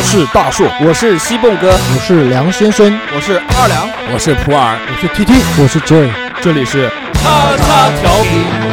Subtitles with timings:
[0.00, 8.69] 我是大树，我是西蹦哥，我是梁先生，我是二良，我是普洱，我是 T T，我是 J，这里是叉叉调频。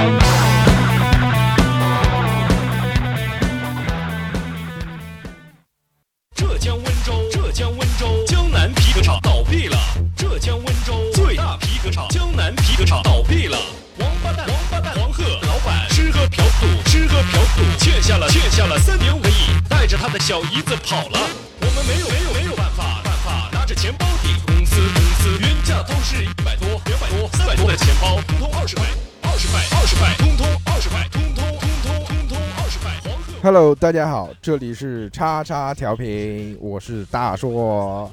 [20.28, 21.20] 小姨子跑了。
[21.62, 28.86] 我们没有没有没有办法办法，拿着钱包抵公司公司原价都是一百多、两百多、三百多的钱包，通通二十块，
[29.21, 32.92] 二十块，二十块，通通二十块，通通通通通通二十块。
[33.06, 33.34] 黄鹤。
[33.42, 38.12] Hello，大家好，这里是叉叉调频，我是大硕。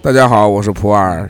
[0.00, 1.28] 大家好，我是普洱。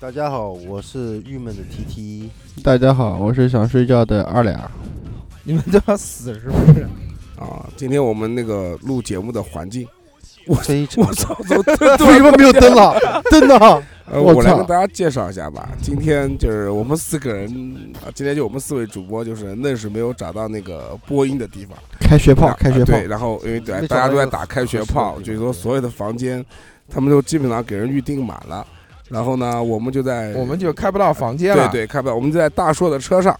[0.00, 2.30] 大家好，我是郁闷的 T T。
[2.64, 4.58] 大家好，我是想睡觉的二两。
[5.42, 6.88] 你们都要死是不是？
[7.40, 9.88] 啊，今天我们那个录节目的环境，
[10.46, 11.62] 我我操，怎么
[11.96, 12.94] 都为什么没有灯了？
[13.30, 13.82] 灯呢？
[14.12, 15.68] 呃，我来跟大家介绍一下吧。
[15.80, 17.48] 今天就是我们四个人
[18.04, 21.78] 啊，今天就我们四位主播，就是愣是没有找到那个播音的地方。
[22.00, 26.44] 开学炮啊，开学炮对，，然后因为对大家都在打开学炮，就是说所有的房间，
[26.90, 28.66] 他们都基本上给人预定满了。
[29.08, 31.68] 然后呢，我们就在我们就开不到房间了。
[31.68, 33.38] 对对，开不到，我们就在大硕的车上，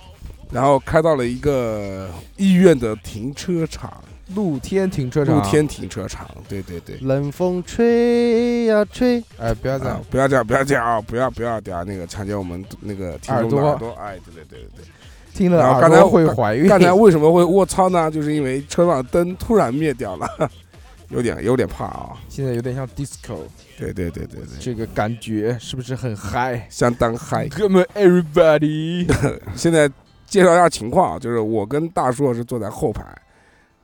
[0.53, 4.03] 然后开到了一个医院的停车场，
[4.35, 5.37] 露天停车场。
[5.37, 6.29] 露天停车场。
[6.49, 6.97] 对对对。
[7.03, 11.01] 冷风吹呀吹，哎，不要这啊样，，不要这样，不要这样啊！
[11.01, 13.91] 不要不要这样，那个强奸我们那个听众的耳朵。
[13.93, 14.85] 哎，对对对对
[15.33, 16.69] 听了然后刚才耳朵会怀孕。
[16.69, 18.11] 刚才为什么会卧槽呢？
[18.11, 20.29] 就是因为车上灯突然灭掉了，
[21.11, 22.11] 有点有点怕啊。
[22.29, 23.39] 现在有点像 disco，
[23.79, 27.49] 对对对对对，这个感觉是不是很嗨相当嗨。
[27.49, 29.07] ？Come on everybody！
[29.55, 29.89] 现在
[30.31, 33.05] 介绍一下情况啊，就是我跟大硕是坐在后排，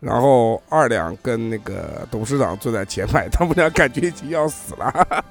[0.00, 5.24] 然后二两跟那个董事长坐在前排，他们俩感觉已经要死了，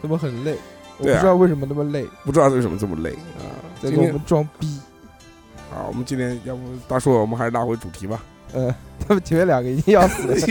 [0.00, 0.56] 怎么很累？
[0.98, 3.44] 我不知道为什么那么累，不知道为什么这么累啊。
[3.80, 4.80] 在给我们装逼。
[5.70, 8.22] 啊，我们今天要不大硕，我们还是拉回主题吧。
[8.52, 8.74] 呃，
[9.06, 10.34] 他们前面两个一定要死了。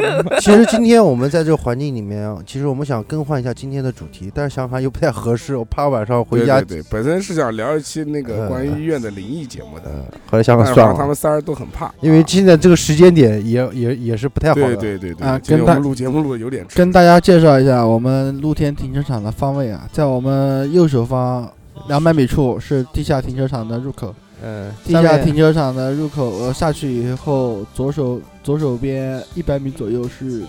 [0.40, 14.76] 其实今天我们在这个环境里面，其实我们想更换一下今天的主题，但是想法又不太合适，我怕晚上回家，对对对，本身是想聊一期那个呃关于医院的灵异节目的，呃，后来想但想算了，他们仨人都很怕，因为啊现在这个时间点也也也是不太好对的。
[14.76, 21.50] 对对对啊跟大我们录节目录的有点，跟大家介绍一下我们露天停车场的方位啊，在我们右手方
[21.88, 24.14] 两百米处是地下停车场的入口。
[24.42, 30.44] 嗯，地下停车场的入口，呃，下去以后，左手左手边一百米左右是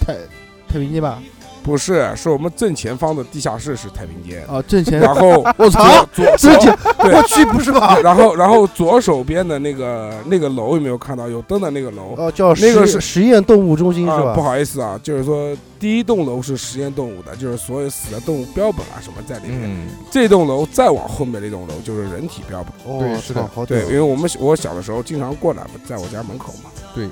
[0.00, 0.14] 太
[0.66, 1.22] 太平间吧？
[1.68, 7.98] 不是，是我们正前方的地下室是太平间，啊，正前然后 我操，左这左对我去，不是吧？
[8.02, 12.14] 然后然后左手边的那个那个楼有没有看到有灯的那个楼？
[12.16, 14.34] 哦，叫那个是实实验动物中心是啊，吧？
[14.34, 19.60] 不好意思啊，就是说第一栋楼是实验动物的，就是所有死的动物标本啊什么在里面。
[19.64, 22.72] 嗯，这栋楼再往后面那栋楼就是人体标本。
[22.92, 27.06] 哦，对是的好对，因为我们我小的时候经常过来，在我家门口嘛，对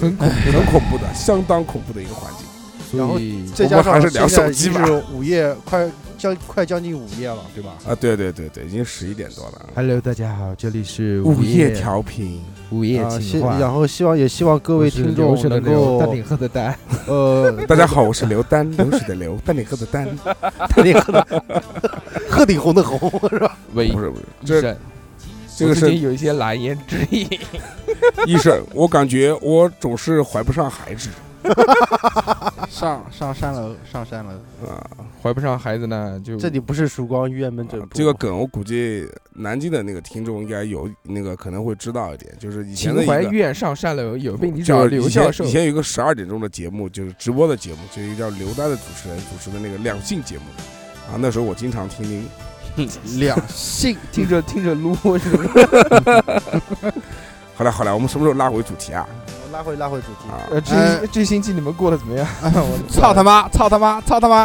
[0.00, 2.46] 很恐很恐怖的，相当恐怖的一个环境。
[2.92, 2.98] 怖。
[2.98, 7.76] 然后所以我再加上们还是聊现在手机吧已经是午夜快将快将近午夜了，对吧？
[7.86, 9.68] 啊，对对对对，已经十一点多了。
[9.74, 13.56] Hello，大家好，这里是午夜夜调频，午夜啊，希情话。
[13.58, 16.76] 然后希望也希望各位听众能够流淡定喝的丹，
[17.06, 20.08] 呃， 大家好，我是刘丹，流水的流，丹顶鹤的丹。
[20.74, 21.44] 丹顶鹤的
[22.28, 23.56] 鹤顶红的红是吧？
[23.74, 24.76] 喂不，是不是，医这生，
[25.56, 27.28] 这个是有一些难言之隐。
[28.26, 31.08] 医生，我感觉我总是怀不上孩子
[32.68, 34.32] 上上山楼，上山楼。
[34.68, 34.86] 啊。
[35.20, 45.50] 怀不上孩子呢，就这里不是曙光医院门诊部，这个梗我估计南京的那个听众应该有那个可能会知道一点，就是以前情的怀院上山楼，有被你叫找刘以前教授以。
[45.50, 50.44] 前有一个十二点钟的节目，就是直播的节目，就一个叫刘丹的主持人主持的那个两性节目
[51.10, 51.18] 啊。
[51.18, 52.24] 那时候我经常听听。
[53.18, 55.48] 两性听着听着撸是不是？
[57.56, 59.04] 好了好了，我们什么时候拉回主题啊？
[59.52, 60.28] 拉回拉回主题。
[60.30, 62.26] 啊呃，这哎这星期你们过得怎么样？
[62.42, 63.48] 我操他妈！
[63.48, 64.00] 操他妈！
[64.02, 64.36] 操他妈！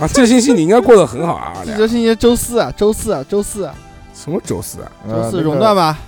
[0.00, 1.52] 啊，这星期你应该过得很好啊。
[1.64, 3.74] 这星期周四啊，周四啊，周四啊，
[4.14, 4.90] 什么周四啊？
[5.08, 5.98] 周四呃熔断吧？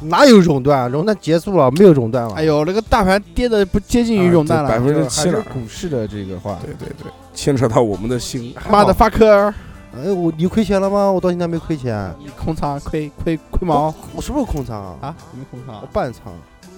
[0.00, 0.90] 哪有熔断？
[0.90, 2.34] 熔断结束了，没有熔断了。
[2.34, 4.78] 哎，呦，那个大盘跌的不接近于熔断了百。
[4.78, 5.40] 分之七了。
[5.42, 8.54] 股市的这个话，对对对，牵扯到我们的心。
[8.68, 9.52] 妈的发科，
[9.96, 11.10] 哎，我你亏钱了吗？
[11.10, 12.12] 我到现在没亏钱。
[12.18, 14.96] 你空仓亏亏亏毛我什么时候空仓啊？
[15.00, 15.14] 啊？
[15.32, 16.32] 你们空仓我半仓。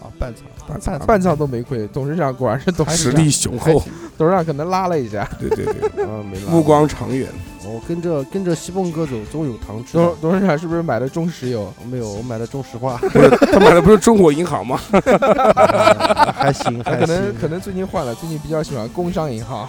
[0.06, 0.12] 啊？
[0.18, 0.44] 半仓。
[0.66, 3.82] 半半半场都没亏，董事长果然是董事长，实力雄厚。
[4.16, 6.50] 董事长可能拉了一下，对对对，啊，没拉。
[6.50, 7.28] 目光长远。
[7.68, 10.14] 我跟着跟着西凤哥走，总有糖吃董。
[10.20, 11.72] 董事长是不是买的中石油？
[11.90, 14.78] 没有，我买的中石化，不是他买的不是中国银行吗？
[16.32, 17.34] 还行，他还可能行。
[17.40, 19.68] 可能最近换了，最近比较喜欢工商银行。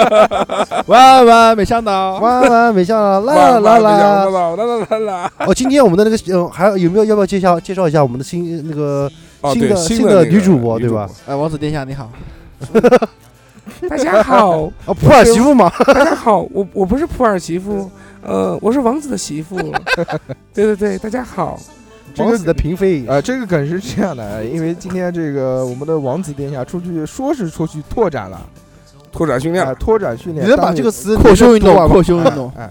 [0.88, 4.24] 万万没想到，万万没想到，啦哇啦啦！
[4.24, 5.32] 啦啦啦啦啦！
[5.46, 9.10] 哦，今天我们的那个，呃，还有有没有要不要介绍介绍一下我们的新那个
[9.42, 11.08] 哦，新对，的新的那个女主播对吧？
[11.26, 12.10] 哎，王子殿下你好，
[13.88, 15.70] 大家好，啊， 普洱媳妇嘛？
[15.86, 17.90] 大家好，我我不是普洱媳妇，
[18.22, 19.56] 呃，我是王子的媳妇。
[20.54, 21.58] 对对对，大家好。
[22.14, 23.06] 这个王子的嫔妃。
[23.06, 28.40] 啊，这个梗是这样的，因为今天这个我们的王子殿下出去说是出去拓展了，
[29.10, 31.88] 拓展训练啊，，拓展训练，你能把当这个词扩胸运动，吗？
[31.88, 32.68] 扩胸运动，哎，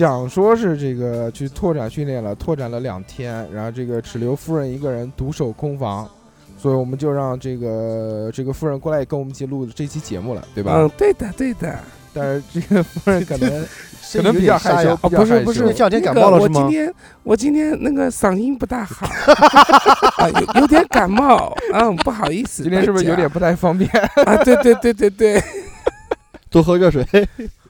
[0.00, 6.08] 讲说是这个去拓展训练了，拓展了两天，然后这个只留夫人一个人独守空房，
[6.56, 10.72] 所以我们就让这个这个夫人过来跟我们一起录这期节目了，对吧？
[10.74, 11.78] 嗯，对的对的。
[12.14, 13.66] 但是这个夫人可能
[14.10, 19.06] 可能比较害羞，不是不是，这两天感冒了是吗我今天我今天那个嗓音不大好，
[20.16, 22.62] 啊，有有点感冒，嗯，不好意思。
[22.62, 23.86] 今天是不是有点不太方便？
[24.24, 24.34] 啊？
[24.44, 25.44] 对对对对对。
[26.48, 27.06] 多喝热水。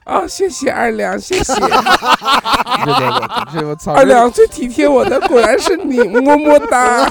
[0.04, 3.08] 啊，谢谢二两，谢谢 对对
[3.54, 7.08] 对，这我操，二两最体贴我的果然是你， 么么哒。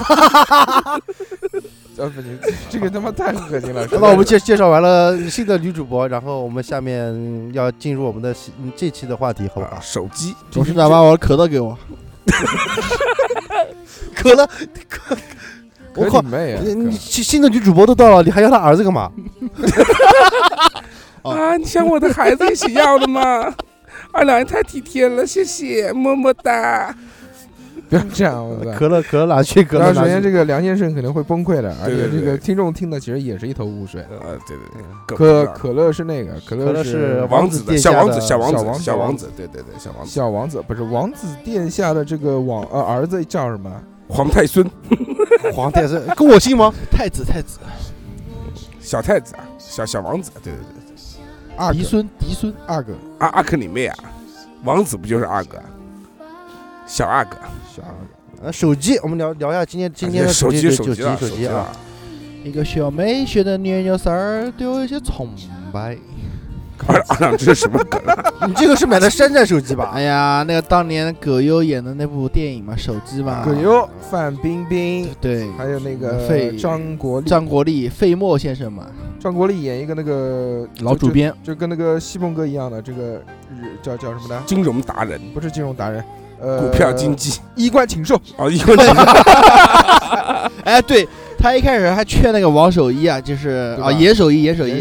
[1.96, 2.38] 这不行，
[2.70, 3.86] 这个他妈太恶心了。
[3.92, 8.34] 那我们介介绍完了新的女主播，然后我们下面要进入我们的
[8.74, 9.78] 这期的话题，好吧？
[9.82, 11.76] 手机，董事长把我的可乐给我，
[14.14, 14.48] 可乐，
[15.94, 16.28] 我靠可你！
[16.30, 16.62] 妹啊！
[16.64, 19.10] 你你新新的女主播都到了，你还要她儿子干嘛？
[21.22, 23.54] 哦啊，你像我的孩子一起要的吗？
[24.12, 26.94] 二两也太体贴了，谢谢，么么哒。
[27.88, 29.64] 不要这样，可乐可乐哪去？
[29.64, 30.06] 可乐首？
[30.06, 34.00] 先这个梁先生肯定会崩溃的，而且这个听众听的其实也是一头雾水。
[34.10, 43.70] 呃，对对对，可可乐是那个，可乐是王子的殿下小王子，小王子，小王子小王子，对对对，小王子，小王子，不是王子殿下的这个王呃儿子叫什么？
[44.08, 44.68] 皇太孙，
[45.52, 46.72] 皇太孙跟我姓吗？
[46.92, 47.58] 太子太子，
[48.80, 50.79] 小太子啊，小小王子，对对对，
[51.72, 53.96] 嫡孙嫡孙，二哥，阿阿克你妹啊，
[54.64, 55.60] 王子不就是阿哥？
[56.86, 57.36] 小阿哥，
[57.74, 58.44] 小阿哥。
[58.46, 61.76] 呃，手机，我们聊聊一下今天今天的手机机手机手机啊，啊，
[62.42, 65.28] 一个小美学的年幼时儿对我有些崇
[65.70, 65.98] 拜。
[66.86, 68.46] 二二两这是什么梗啊？
[68.46, 69.90] 你这个是买的山寨手机吧？
[69.94, 78.86] 哎呀，那个当年葛优演的那部电影嘛，手机嘛，葛优、范冰冰，对，还有那个费张国立，张国立、费默先生嘛，
[79.18, 84.42] 张国立演一个那个老主，编，就就跟那个西蒙哥一样的这个日叫叫什么呢？
[84.46, 86.02] 金融达人，不是金融达人，
[86.40, 88.86] 呃，股票经济，衣冠禽兽，哦，一个人
[90.64, 91.08] 哎，对
[91.40, 94.78] 他一开始还劝那个王守一啊，就是啊严守一，严守一，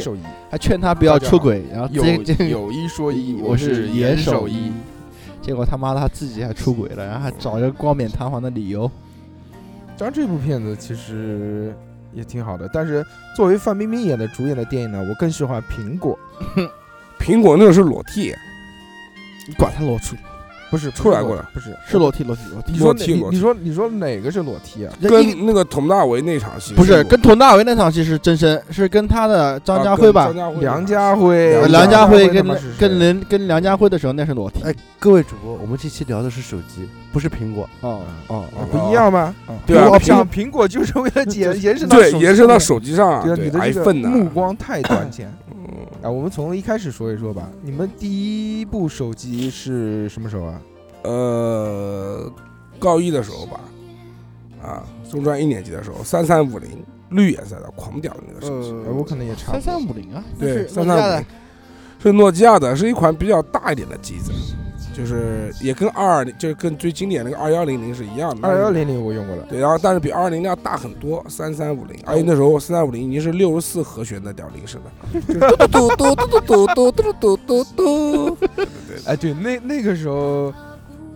[0.51, 4.69] 还劝他不要出轨，然后有有一说一， 我是严守守一，
[5.41, 8.91] 结果他妈的他自己还出轨了，然后还找一个冠冕堂皇的理由。
[9.97, 11.73] 当然这部片子其实
[12.13, 13.05] 也挺好的，但是
[13.37, 16.19] 作为范冰冰演的主演的电影呢，我更喜欢苹果，
[17.19, 18.33] 苹果那个是裸替，
[19.47, 20.15] 你管他裸出，
[20.69, 24.93] 不是出来过了，不是是裸体裸体裸体，你说哪你说你说哪个是裸体啊？
[25.01, 32.45] 跟那个佟大为那场戏不是跟佟大为那场戏是真身，是跟他的张家辉吧梁家辉，呃梁梁家辉跟
[32.77, 34.61] 跟人跟梁家辉的时候那是裸体。
[34.63, 37.67] 哎，各位主播，我们这期聊的是手机，不是苹果。
[37.81, 39.33] 哦哦啊不一样吗？
[39.65, 45.57] 对啊苹果苹像苹果就是为了延延伸到延伸到机手机上啊，对你的这个，目光太短 浅嗯
[46.03, 46.09] 啊！
[46.09, 47.49] 我们从一开始说一说吧。
[47.61, 50.58] 你们第一部手机是什么时候啊？
[51.03, 52.31] 呃，
[52.77, 53.59] 高一的时候吧，
[54.61, 59.79] 啊，中专一年级的时候，三三五零绿颜色的狂屌的那个手机，呃我可能也差不三多。
[59.79, 61.25] 三五零啊，对那是诺基亚的。
[62.01, 64.31] 是诺基亚的，是一款比较大一点的机子，
[64.95, 68.47] 就是也跟二二零，就是跟最经典那个二幺零零是一样的。
[68.47, 74.91] 二幺零零我用过了，对，然后但是比二二零零要大很多，三三五零，而且那时候三三五零已经是六十四和弦的屌铃声了，
[75.27, 78.37] 就 是嘟嘟嘟嘟嘟嘟嘟嘟嘟嘟，
[79.05, 80.53] 哎，对，那那个时候，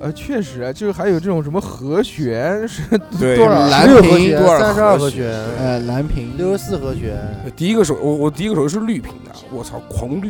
[0.04, 2.82] 呃，确实啊，就是还有这种什么和弦是
[3.18, 7.18] 对，多少蓝16和屏弦、多少三十二和和弦弦、呃蓝屏六十四和弦。
[7.56, 10.30] 第一个手我我第一个手是绿屏的，我操，狂绿，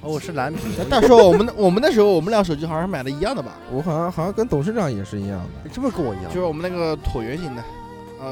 [0.00, 0.72] 哦，我是蓝屏。
[0.90, 3.52] 但是我们我们那时候我们俩手机好像买的一样的吧？
[3.72, 6.40] 我好像好像跟董事长也是一样的，你是不是跟我一样就？
[6.40, 7.64] 是我们那个椭圆形的，呃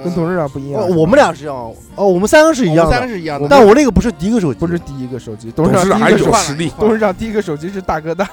[0.02, 0.82] 跟董事长不一样。
[0.82, 1.56] 哦，我们俩是一样。
[1.94, 8.24] 哦，我们三个是一样的三个的，是一样的，但我那个不是第一个手机，不是第一个手机，董董事长有实力，董事长第一个手机是大哥大，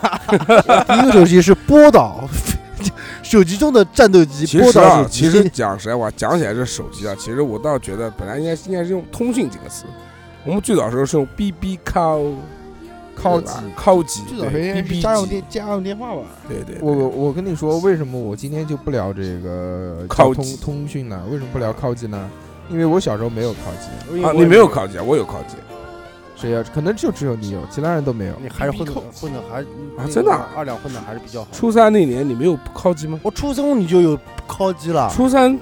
[0.88, 2.24] 第一个手机是波导，
[3.22, 4.46] 手机中的战斗机。
[4.46, 4.72] 其实。
[5.10, 9.86] 其实讲实在话，讲起来这手机啊，其实我倒觉得本来应该应该是用通讯这个词，
[10.46, 12.34] 我们最早时候是用 BB 扣，
[13.16, 13.74] 靠机对吧。
[13.76, 16.22] 靠机，最早对是家用电家用电话吧？
[16.48, 21.24] 对对，对我我跟你说，为什么我今天就不聊这个交通通讯呢？
[21.30, 22.30] 为什么不聊靠机呢？
[22.70, 25.56] 因为我小时候没有靠机，啊，你没有靠机啊，我有靠机，
[26.38, 26.64] 谁呀？
[26.74, 28.34] 可能就只有你有，其他人都没有。
[28.42, 29.62] 你还是混的混的还
[30.02, 31.48] 啊真的啊二两混的还是比较好。
[31.52, 33.20] 初三那年你没有靠机吗？
[33.24, 35.60] 我初中你就有靠机了，初三，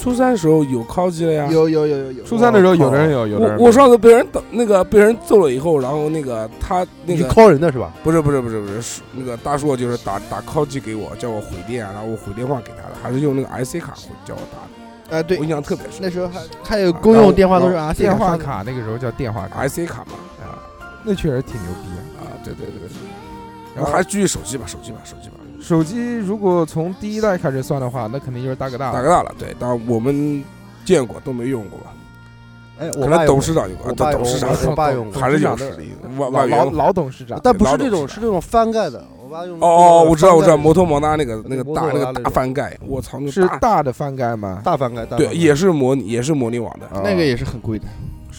[0.00, 1.48] 初三时候有靠机了呀。
[1.50, 2.24] 有有有有有。
[2.24, 7.92] 初三的时候，有的人有，有的人我我上次被人打那个被人揍了以后，然后那个他那个靠人的是吧？
[8.02, 14.58] 不是不是不是不是是那个大叔就是打打 call 机给我，叫我回电，然后我回电话给他的，还是用那个 IC 卡回叫我打
[15.12, 16.00] 的，哎，对我，印象特别深。
[16.00, 20.56] 那时候还还有公用电话都是 IC 电话，卡，那个时候叫电话卡，IC 卡嘛，啊
[21.04, 21.88] 那确实挺牛逼
[22.18, 22.24] 啊。
[22.24, 22.90] 啊，对对对对。
[23.76, 28.92] 然后还是继续手机吧，手机吧，手机吧，手机如果从第一代开始算的话，那肯定就是大哥大了。
[28.92, 30.42] 大哥大了，对，但我们
[30.84, 31.78] 见过都没用过，
[32.78, 36.46] 哎，可能董我爸有过事长有董事长我我爸用过还是有董事长实力的，老。
[36.46, 39.04] 老老董事长，但不是这种，是这种翻盖的。
[39.22, 44.60] 我爸用哦哦，我知道我知道，摩托摩拉那个那个大那个大翻盖，我操，那是大大的翻盖吗？
[44.64, 46.86] 大翻盖，大对，也是模拟也是模拟网的。
[46.86, 47.84] 哦那个也是很贵的。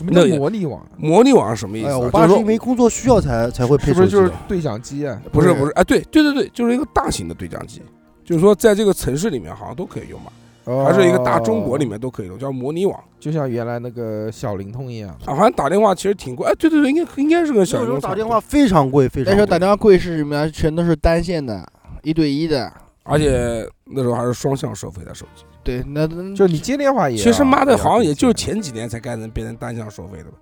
[0.01, 0.85] 什么叫那也模拟网？
[0.97, 1.95] 模拟网是什么意思？
[1.95, 4.31] 我爸是因为工作需要才才会配是不是就是。
[4.47, 5.21] 对讲机啊？
[5.31, 7.81] 不是不是，哎，对对对对，就是一个大型的对讲机，
[8.25, 10.31] 就是说在这个城市里面好像都可以用吧，
[10.65, 12.99] 哦还是一个大中国里面都可以用，叫模拟网。
[13.19, 15.09] 就像原来那个小灵通一样。
[15.25, 19.31] 啊，好像打电话其实挺贵，哎，对对对，应该应该是个小灵通时候打电话非常贵，非常贵。
[19.31, 20.49] 那时候打电话贵是什么呀？
[20.51, 21.63] 全都是单线的，
[22.01, 22.71] 一对一的。
[23.03, 25.43] 而且那时候还是双向收费的手机。
[25.63, 30.37] 对，那那就你接电话也要，其实妈的，好像也就是前几年才开始变成单向收费的吧。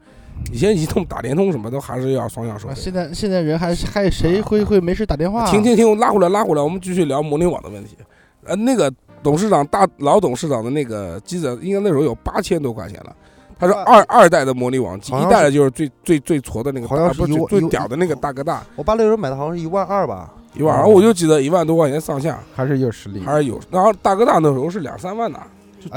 [0.53, 2.73] 以前移动、打联通什么都还是要双向收费。
[2.73, 5.49] 啊现在现在人还是还谁会会没事打电话？
[5.51, 7.97] 停停停，拉回来拉回来，我们继续聊模拟网的问题。
[8.45, 8.89] 呃，那个
[9.21, 13.15] 董事长大老董事长的那个机子，应该那时候有八千多块钱了。
[13.59, 23.19] 他说二二代的模拟网机，一代的就是最最最矬的那个，好像是最屌的那个大哥大，我爸那时候买的好像是一万二吧，一万二，我就记得一万多块钱上下，还是有实力。
[23.21, 23.59] 还是有。
[23.69, 25.39] 然后大哥大那时候是两三万的，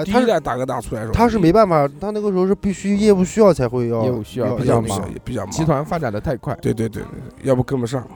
[0.05, 5.51] 第一代大哥大出来的时候，他是没办法，他那个时候是必须业务需要才会要业务需要要比较忙比较忙。
[5.51, 7.11] 集团发展的太快，对对对对，
[7.43, 8.07] 对要不跟不上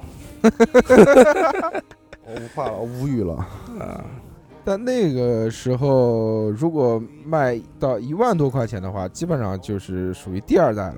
[0.43, 3.35] 我无话了，我无语了。
[3.79, 4.05] 啊。
[4.63, 10.97] 但那个时候如果卖到一万多块钱的话，基本上就是属于第二代了。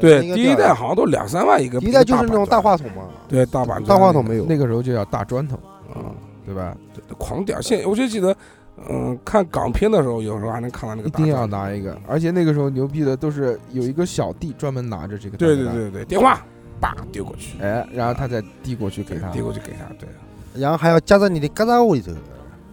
[0.00, 4.44] 对，第一代好像都两三万一个，第一代就是那种大话，筒嘛，对大板大话筒没有。
[4.44, 5.56] 那个时候就叫大砖头，
[5.92, 6.12] 啊，
[6.44, 6.76] 对吧？
[6.94, 7.60] 对狂屌！
[7.60, 8.36] 现我就记得，
[8.90, 15.36] 嗯，看港片的时候，有时候还能看到那个大一定要拿一个，而且那个时候牛逼的都是有一个小弟专门拿着这个。
[15.36, 16.40] 对对，对对，电话
[16.80, 19.28] 叭丢过去，哎，然后他再递过去给他。
[19.30, 19.92] 递过去给他。
[19.98, 20.08] 对，
[20.60, 22.12] 然后还要夹在你的嘎吱窝里头。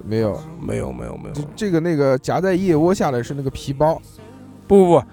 [0.07, 3.99] 没有，没有没有没有这，这个那个夹在腋窝下的是那个皮包，
[4.67, 5.03] 不不不，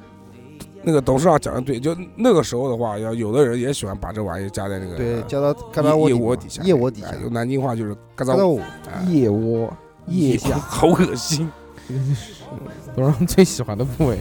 [0.83, 8.63] 那个董事长讲的对，就那个时候的话，要有的人也喜欢把这玩意加在那个对，加到嘎吱窝腋窝底下，腋窝底下用，南京话就是嘎嘎吱吱窝，窝。
[8.87, 9.73] 哎腋窝、
[10.07, 11.51] 腋下， 好恶心。
[12.95, 14.19] 董事长最喜欢的部位。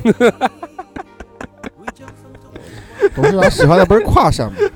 [3.16, 4.58] 董事长喜欢的不是胯上吗？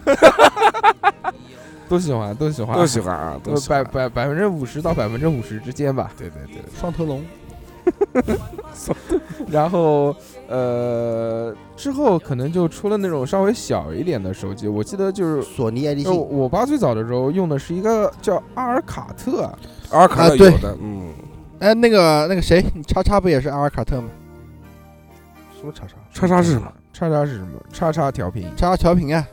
[1.88, 3.84] 都喜欢，都喜欢，都喜欢啊，都呃百。
[3.84, 6.12] 百百分之五十到百分之五十之间吧。
[6.18, 7.24] 对对对，双头龙，
[9.48, 10.16] 然后
[10.48, 14.68] 呃，之后可能就出了那种稍微小一点的手机。
[14.68, 19.52] 我记得就是，索尼爱立就信，我爸最早的时候用的是一个叫阿尔卡特，
[19.92, 21.14] 阿尔卡特有的，嗯，
[21.60, 24.10] 哎，那个那个谁，叉叉不也是阿尔卡特吗？
[25.60, 25.96] 什么叉叉？
[26.14, 26.72] 叉叉是什么？
[26.94, 27.60] 叉叉是什么？
[27.72, 28.48] 叉叉调频。
[28.56, 29.26] 叉叉调频啊，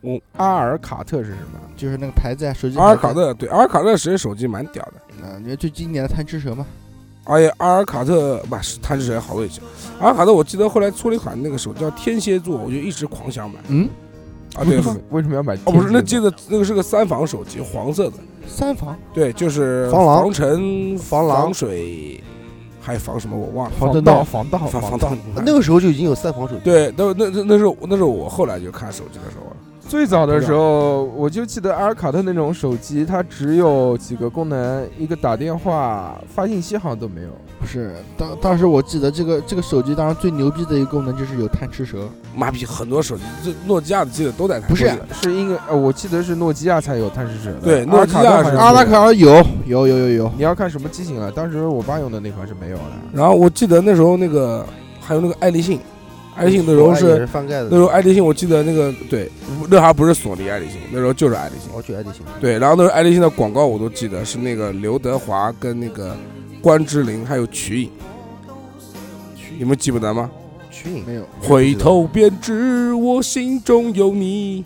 [0.00, 1.58] 我阿尔卡特是什么？
[1.76, 2.78] 就是那个牌子啊，手机。
[2.78, 4.94] 阿尔卡，特对，阿尔卡特实际手机蛮屌的。
[5.22, 6.66] 嗯，你看最经典的贪吃蛇嘛，
[7.24, 9.62] 而且阿尔卡特不是贪吃蛇好多以前，
[10.00, 13.88] 阿尔卡特我记得后来出了一款那个手机叫天蝎座，我就一直狂想买嗯，
[14.56, 14.64] 啊。
[14.64, 14.78] 对，
[15.10, 15.54] 为什么要买？
[15.64, 18.14] 哦不是，那记得那个是个三防手机，黄色的，
[18.48, 22.20] 三防对，就是防狼防尘、防狼防水，
[22.80, 23.76] 还防什么我忘了。
[23.78, 25.42] 防震动盗防盗防防防盗盗。
[25.46, 26.60] 那个时候就已经有三防手机。
[26.64, 29.51] 对，那那那那是那是我后来就看手机的时候了。
[29.92, 37.28] 最早的时候，我就记得阿尔卡特那种手机，它只有几个功能，一个打电话、发信息好像都没有。
[37.60, 44.66] 不是，当当时我记得这个这个手机当时最牛逼的一个功能就是有贪吃蛇，妈逼，很多手机，这诺基亚的记得都带它。
[44.66, 51.30] 不是是因为呃，我记得是诺基亚才有贪吃蛇的，对诺基亚是阿拉卡尔有有有有有，你要看什么机型了？
[51.30, 52.82] 当时我爸用的那款是没有的。
[53.12, 54.64] 然后我记得那时候那个
[55.02, 55.78] 还有那个爱立信，
[56.42, 57.68] 爱立信那时候是是翻盖的。
[57.70, 59.30] 那时候爱立信，我记得那个对，
[59.70, 61.70] 那还不是索尼爱立信，那时候就是爱立信。
[61.72, 62.22] 我去爱立信。
[62.40, 66.16] 对，然后那时候爱立信的广告我都记得是那个刘德华跟那个
[66.60, 67.90] 关之琳还有瞿颖，
[69.58, 70.28] 你们记不得吗？
[70.70, 71.04] 瞿颖。
[71.06, 74.64] 没有，回头便知我心中有你。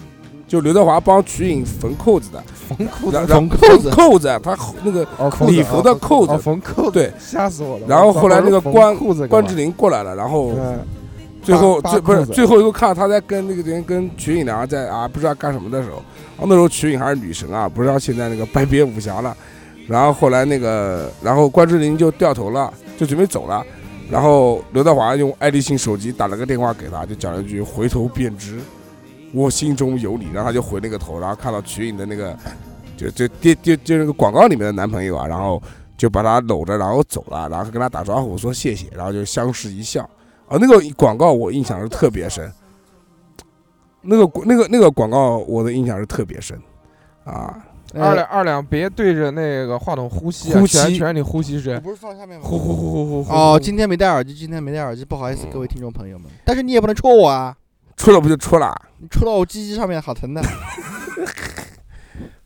[0.49, 3.27] 就刘德华帮瞿颖缝扣子的，缝扣子？
[3.27, 3.91] 缝扣子？
[3.91, 5.05] 扣子，他那个
[5.45, 6.35] 礼服的扣子。
[6.35, 7.87] 哦，缝扣子，对，吓死我了。
[7.89, 10.79] 然后后来那个关关之琳过来了，然后嗯，
[11.47, 19.37] 最后最不是最后一个看到他在跟那个人跟瞿颖两个在啊不知道干什么的时候，啊那时候瞿颖还是女神啊，不知道现在那个白边武侠了，
[19.87, 23.65] 然后后来那个然后关之琳就掉头了，就准备走了，
[24.11, 28.59] 然后刘德华用爱立信手机打了个电话给他，就讲了一句回头便知，
[29.33, 32.37] 我心中有你，然后他就回那个头，然后看到瞿颖的那个
[32.97, 35.63] 就就就就就那个广告里面的男朋友啊，然后
[35.97, 40.09] 就把他搂着，然后走了，然后跟他打招呼说谢谢，然后就相视一笑。
[40.49, 42.53] 啊，那个广告我印象是特别深，
[44.03, 46.57] 那个那个那个广告我的印象是特别深，
[47.25, 52.47] 啊，呃二两二两别对着那个话筒呼吸啊，呼吸全全是你呼吸声，不是放下面吗？
[52.47, 53.33] 呼呼呼呼呼呼。
[53.33, 56.31] 哦，今天没戴耳机，今天没戴耳机，不好意思，各位听众朋友们。
[56.45, 57.57] 但是你也不能戳我啊，
[57.97, 60.41] 戳了不就戳了你戳到我鸡鸡上面好疼的。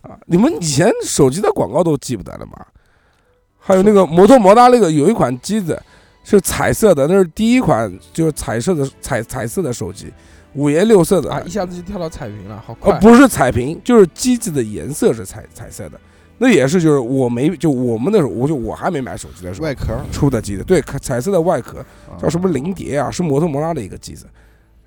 [0.01, 0.19] 啊？
[0.25, 2.53] 你们以前手机的广告都记不得了吗？
[3.59, 5.81] 还有那个摩托摩达那个有一款机子
[6.39, 10.13] 是彩色的，那是第一款就是彩色的彩彩色的手机，
[10.55, 12.99] 五颜六色的啊，一下子就跳到彩屏了，好呃，快！
[13.01, 16.01] 不是彩屏，就是机子的颜色是彩彩色的。
[16.39, 21.85] 那也是，就是我没就我们那时候，我就我还没买手机的时候外壳出的机子，对，彩色的外壳
[22.19, 24.27] 叫什么啊灵蝶啊，是摩托罗拉的一个机子。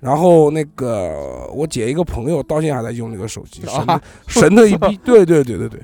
[0.00, 5.80] 然后那个我姐一个朋友到现在还在用那个手机，神 神的一逼，对对对对对，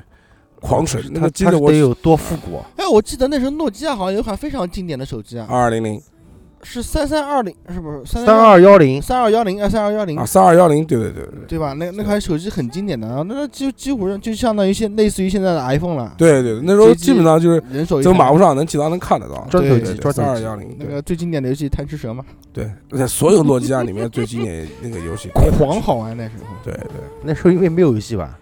[0.60, 2.64] 狂水那他个机子我他得有多复古啊？
[2.76, 6.00] 哎，我记得那时候诺基亚好像有一款非常经典的手机啊，二二零零
[6.62, 9.66] 是三三二零，是不是三三二幺零，三二幺零啊？
[9.66, 11.72] 三二幺零啊，三二幺零，对对对对对吧？
[11.72, 26.54] 那那款手机很经典的，啊，那就几乎上就相当于现类似于现在的 iPhone 了，对对，那时候基本上就是人手一台走马路上能经常能看得到，砖头对机，砖三二幺零，那个最经典的游戏贪吃蛇嘛，对，在所有诺基亚里面最经典那个游戏， 狂好玩那时候。
[26.62, 26.90] 对对。
[27.22, 28.38] 那时候因为没有游戏吧？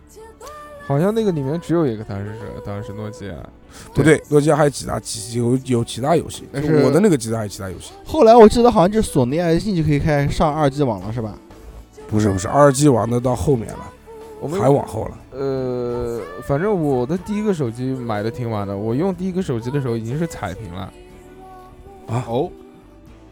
[0.89, 3.35] 好像那个里面只有一个当时是，当时诺基亚。
[3.93, 7.93] 不对，诺基亚还有其他其有有其他游戏，但是我的那个机子还有其他游戏。
[8.07, 11.35] 后来我记得好像就是索尼爱信就可以开始上二 G 网了，是吧？
[12.09, 13.93] 不是不是，二 G 网的到后面了，
[14.41, 15.39] 我们还往后了。
[15.39, 20.91] 呃，反正我的第一个手机买的挺晚的，我用第一个手机的时候已经是彩屏了。
[22.07, 22.51] 啊哦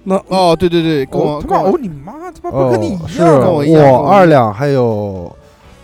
[0.04, 5.34] 那哦，对对对，跟我哦他妈哦你妈，他妈不跟你一样跟我一样我二两还有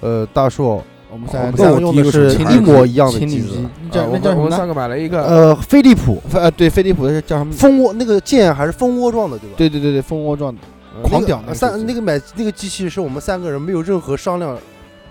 [0.01, 0.81] 呃大硕，
[1.13, 4.51] 我们我三个们三个用的是一模一样的情侣机叫我们我们那叫什么？
[4.51, 7.53] 三个买了一个，呃，飞利浦呃，对，飞利浦的是叫什么？
[7.53, 9.55] 蜂窝那个键还是蜂窝状的，对吧？
[9.59, 10.61] 对对对对，蜂窝状的，
[11.03, 14.57] 呃狂屌三那个买那个机器是我们三个人没有任何商量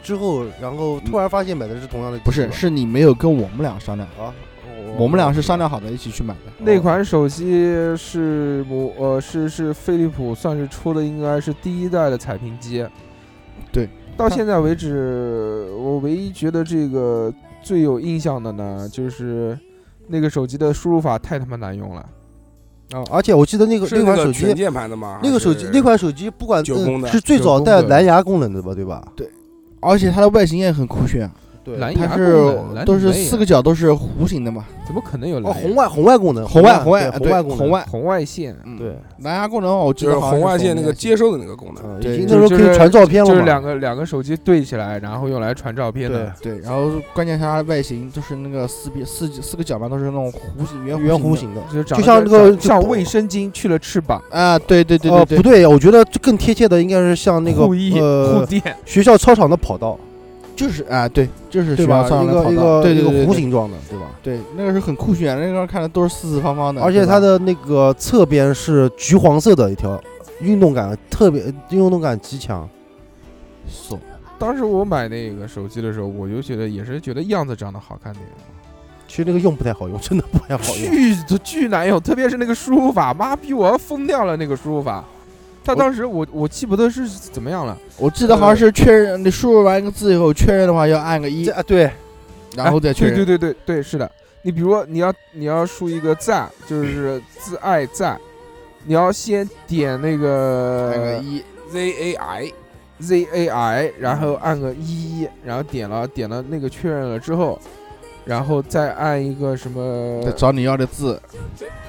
[0.01, 4.33] 之后，然后突然发现买的是同样的不是，是你没有跟我们俩商量，啊，
[4.97, 6.51] 我们俩是商量好的一起去买的。
[6.57, 7.45] 那款手机
[7.95, 12.83] 是我呃是是飞利浦算是出的应该是第一代的彩屏机。
[14.21, 19.57] 对，到现在为止，我唯一觉得这个最有印象的呢，就是
[20.07, 22.05] 那个手机的输入法太他妈难用了。
[22.91, 25.19] 啊，而且我记得那个那款手机，键盘的吗？
[25.23, 26.63] 那个手机那款手机不管
[27.07, 29.01] 是最早带蓝牙功能的吧，对吧？
[29.79, 31.31] 而且它的外形也很酷炫，
[31.63, 38.56] 对蓝牙它是都是四个角都是弧形的嘛，怎么可能有哦，蓝牙红外红外功能，红外红红外红外功能，红外，红外线？
[38.65, 41.84] 嗯对，蓝牙功能我记就是得好像红外线那个接收的那个功能。
[41.84, 46.34] 嗯，对已经就就是那时候可以传照片了嘛，就是两个两个手机对起来，然后用来传照片的。
[46.41, 51.62] 对，然后关键它的外形就是那个四边四四个角嘛，都是那种弧形圆圆弧弧形的。
[51.71, 57.65] 就就像那个像卫生巾去了翅膀，啊，对对对哦，对不对，我觉得更贴切的应该是像那个
[58.00, 59.97] 呃垫，学校操场的跑道，
[60.62, 62.04] 就是啊，对，就是对吧？
[62.04, 64.06] 学校上一个一的跑道个一个对对对对弧形状的，对吧？
[64.21, 70.00] 对，那个是很酷炫，那个看着都是四四方方的，而且它的那个侧边是橘黄色的一条，
[70.39, 72.69] 运动感特别，运动感极强。
[73.67, 74.00] 送
[74.38, 78.24] 当时我买那个手机的时候，我就觉得也是觉得样子长得好看点，
[79.08, 80.91] 其实那个用不太好用，真的不太好用。
[80.91, 85.04] 巨巨难用，特别是那个输入法，妈逼我要疯掉了那个输入法。
[85.63, 91.91] 他当时我我记不得是怎么样了，我记得好像是确认，你输入完一个字以后，确认的话要按个一这，啊，对，
[92.56, 93.15] 然后再确认。
[93.15, 94.12] 对对对对对，是的。
[94.43, 98.19] 你比如说你要你要输一个赞，就是自爱赞，
[98.86, 102.52] 你要先点那按个个一，Z A I
[103.00, 107.60] Z A I，然后按个一，然后点了点了那个确认了之后，
[108.23, 111.19] 然后再按一个什么再，找你要的字，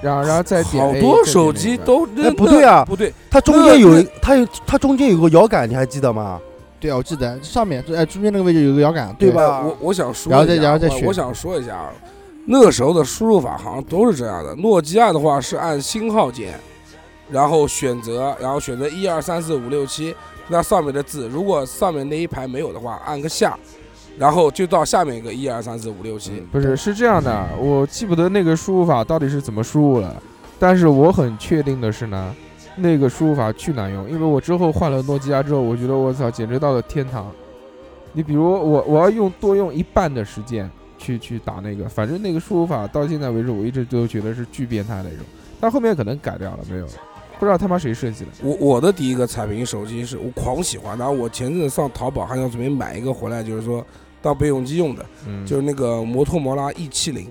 [0.00, 6.40] 然后然后再点好 A，多再点手机那个都哎不对啊不对，它中间有一它有它中间有个摇杆，你还记得吗？
[6.80, 7.40] 对啊，我记得。
[7.42, 9.30] 上面哎中间那个位置有个摇杆，对。
[9.30, 9.60] 对吧？
[9.60, 11.02] 我我想说然后再一下然后再选。
[11.02, 11.90] 我我想说一下啊，
[12.46, 14.54] 那个时候的输入法好像都是这样的。
[14.56, 16.58] 诺基亚的话是按星号键，
[17.30, 20.12] 然后选择，然后选择一二三四五六七，
[20.48, 23.56] 那上面的字，如果上面那一排没有的话，按个下，
[24.18, 26.42] 然后就到下面一个一二三四五六七。
[26.52, 30.22] 不是，是这样的，我记不得那个输入法到底是怎么输入了，
[30.58, 32.34] 但是我很确定的是呢，
[32.76, 37.30] 那个输入法巨难用，因为我之后换了诺基亚之后，我觉得我操，简直到了天堂。
[38.12, 45.24] 你比如我，我要用多用一半的时间去去打那个，反正那个输入法到现在为止，我一直都觉得是巨变态那种，
[45.58, 46.92] 但后面可能改掉了，没有了，
[47.42, 48.30] 不知道他妈谁设计的。
[48.40, 53.84] 我我的第一个彩屏手机是我狂喜欢，然后我前阵子上淘宝还想准备买一个回来，就是说
[54.22, 57.26] 当备用机用的，嗯，就是那个摩托摩拉 E 七零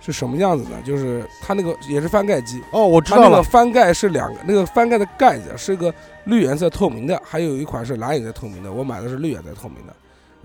[0.00, 0.80] 是什么样子呢？
[0.86, 5.92] 就是它那个也是翻盖机，哦，我知它那个道了，翻盖是两个，那个翻盖的盖子是个
[6.24, 9.94] 绿颜色透明的，还有一款是蓝颜色透明的，我买的是绿颜色透明的。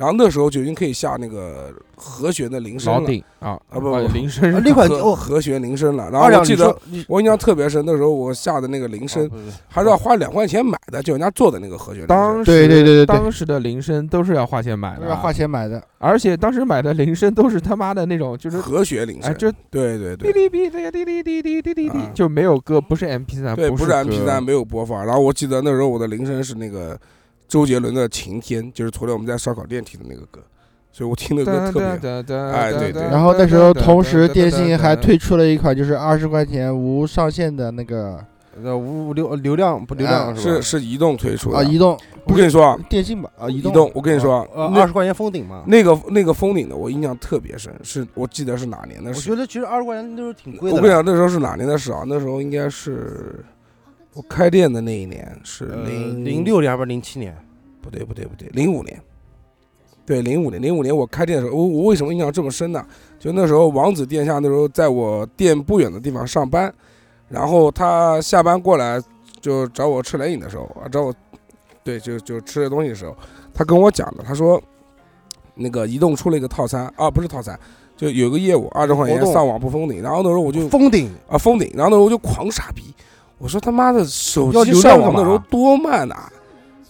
[0.01, 6.09] 然后那时候就已经可以下那个和弦的铃声了，啊啊不铃声那款和哦，和弦铃声了。
[6.09, 6.75] 然后我记得
[7.07, 9.29] 我印象特别深，那时候我下的那个铃声
[9.67, 12.17] 还是要花两块钱买的，就人家做的那个和弦铃声。
[12.17, 13.05] 当时对对对对对。
[13.05, 15.15] 当时的铃声都是要花钱买的。
[15.17, 20.49] 花钱买的，而且当时买的铃声都是他妈的那种，就是和弦铃声，哎这对对滴对。
[20.49, 25.05] 滴滴滴滴滴滴滴滴滴滴啊，就没有歌，不是 MP 三，对，不不是 MP 三没有播放。
[25.05, 26.99] 然后我记得那时候我的铃声是那个
[27.51, 30.39] 周杰伦的《晴天》，就是昨天我们在烧烤店听的那个歌，
[30.89, 31.85] 所以我听的歌特别。
[31.85, 38.23] 哎对对然后那时候同时电信还推出了一款就是二十块钱无上限的那个
[38.63, 40.55] 呃无流流量不流量啊是吧？
[40.55, 45.65] 是是移动推出的啊移动，我跟你说啊，电信吧啊移动移动，我跟你说啊，二十块钱封顶嘛。
[45.67, 49.41] 那个那个封顶的，我印象特别深，是我记得是哪年的事我觉。
[49.41, 50.77] 得其实二十块钱那时候挺贵的。
[50.77, 52.03] 我跟你讲，那时候是哪年的事啊？
[52.07, 53.43] 那时候应该是
[54.13, 57.35] 我开店的那一年，是呃零零六年还是零七年？
[57.81, 59.01] 不对不对不对，零五年。
[60.05, 62.85] 对，零五年，零五年我开店的时候，我我为什么印象这么深呢？
[63.17, 66.73] 就那时候王子殿下那时候在我店不远的地方上班，
[67.29, 69.01] 然后他下班过来
[69.39, 71.13] 就找我吃冷饮的时候，啊找我，
[71.83, 73.15] 对，就就吃的东西的时候，
[73.53, 74.61] 他跟我讲的，他说
[75.55, 77.57] 那个移动出了一个套餐啊，不是套餐，
[77.95, 82.93] 就有个业务二十块钱上网不封顶，然后那时候我就封顶啊封顶，然后那时候我就狂傻逼，
[83.41, 86.15] 我说他妈的手机上网的时候多慢呐、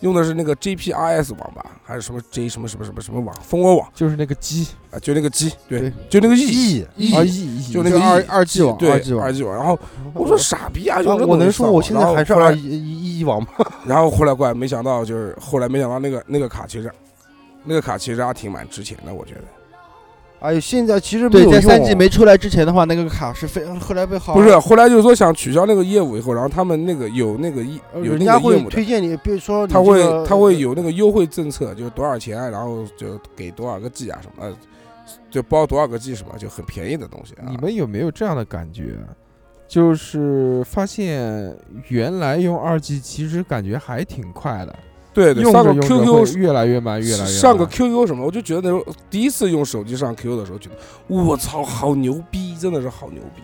[0.02, 9.14] 用的是那个 GPRS 网吧，还是什么 J 什么什么什么什么网，蜂窝网就是那个鸡啊，就那个 G，对对，就那个 E E E E，就那个二 E 二 G 网对二 G
[9.14, 9.80] 网二 G 网，然后
[10.14, 13.48] 我说傻逼啊，用这我能说我现在还是然后后来二一一一网吗？
[13.86, 16.92] 然后后来过来没想到就是后来没想到那个那个卡其实
[17.64, 19.42] 那个卡其实还挺蛮值钱的，我觉得
[20.41, 28.71] 哎，现在其实没对，有用在三 G 没出来之前的话，那个卡是非后来被好不是后来就是说想取消那个业务以后，然后他们那个有那个一有那呃人家会个业务的。
[28.71, 34.51] 推荐你，比如说你他会这个他会有那个优惠政策，就是多少钱，然后就给多少个 G 啊什么，
[35.30, 37.45] 就包多少个 G 什么，就很便宜的东西啊。
[37.47, 38.97] 你们有没有这样的感觉？
[39.67, 41.56] 就是发现
[41.88, 44.75] 原来用二 G 其实感觉还挺快的，
[45.13, 47.32] 对对，上个 QQ 越来越慢，越来越。
[47.32, 50.76] 上个 QQ 什么，我就觉得那时候第一次用手机上 QQ 的时候，觉得
[51.08, 53.41] 我操，好牛逼，真的是好牛逼。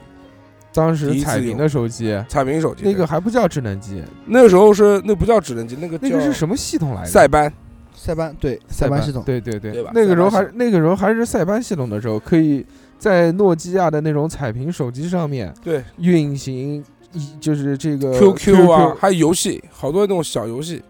[0.73, 7.09] 当时彩屏的手机，彩屏手机那个还不叫智能机，那个时候是那不叫智能机，那个那个是什么系统来着？
[7.09, 7.51] 塞班，
[7.95, 12.63] 塞班对塞班系统，对对对对吧那个时候还那个时候还是塞班系统的时候，可以
[12.99, 20.83] 在诺基亚的那种彩屏手机上面对运行一就是这个 QQ 啊，还有游戏，好多那种小游戏，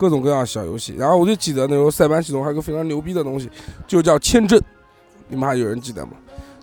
[0.00, 0.94] 各种各样的小游戏。
[0.96, 3.50] 然后我就记得那时候塞班系统还有个非常牛逼的东西，
[3.86, 4.58] 就叫签证，
[5.28, 6.12] 你们还有人记得吗？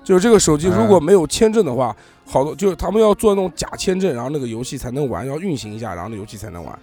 [0.03, 1.95] 就是这个手机如果没有签证的话，
[2.25, 6.79] 好多就是他们要做那种假签证，然后那个游戏才能玩，要运行一下，然后那游戏才能玩，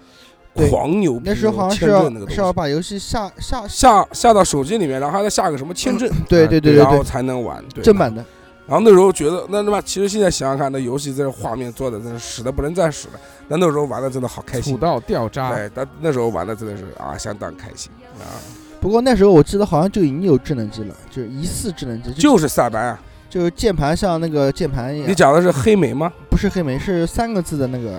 [0.54, 1.22] 对狂牛逼！
[1.24, 7.64] 那时候好像是签要证那个东西，是要把游戏下下下下到手机里面，然后还得下个什么签证，对对对对然后才能玩。
[7.74, 8.22] 对正版的，
[8.66, 13.14] 然后那时候觉得，那他妈其实现在想想看，那游戏这画面做的真是使的不能再使了。
[13.48, 15.52] 但那时候玩的真的好开心土，到掉渣。
[15.52, 18.24] 对，但那时候玩的真的是啊，相当开心啊，
[18.80, 23.00] 不过那时候我记得好像就已经有智能机了，就是疑似智能机，就是萨班啊。
[23.30, 26.12] 就是键盘像那个键盘一样，你讲的是黑莓吗？
[26.30, 27.98] 不是黑莓，是三个字的那个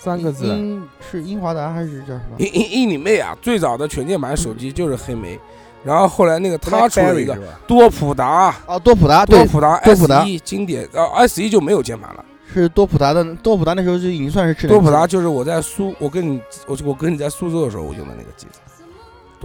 [0.00, 2.36] 三个字，英是英华达还是叫什么？
[2.38, 3.36] 英英英你妹啊！
[3.42, 5.38] 最早的全键盘手机就是黑莓，
[5.84, 8.26] 然后后来那个他出了一个多普达，
[8.66, 12.24] 啊，多普达，多普达多 S 普达一经典，呃 S 一就没有键盘了。
[12.52, 14.80] 是多普达的，多普达那时候就已经算是智能机了。
[14.82, 18.60] 多普达就是我在苏，我跟你我我跟你在苏州的时候我用的那个机子，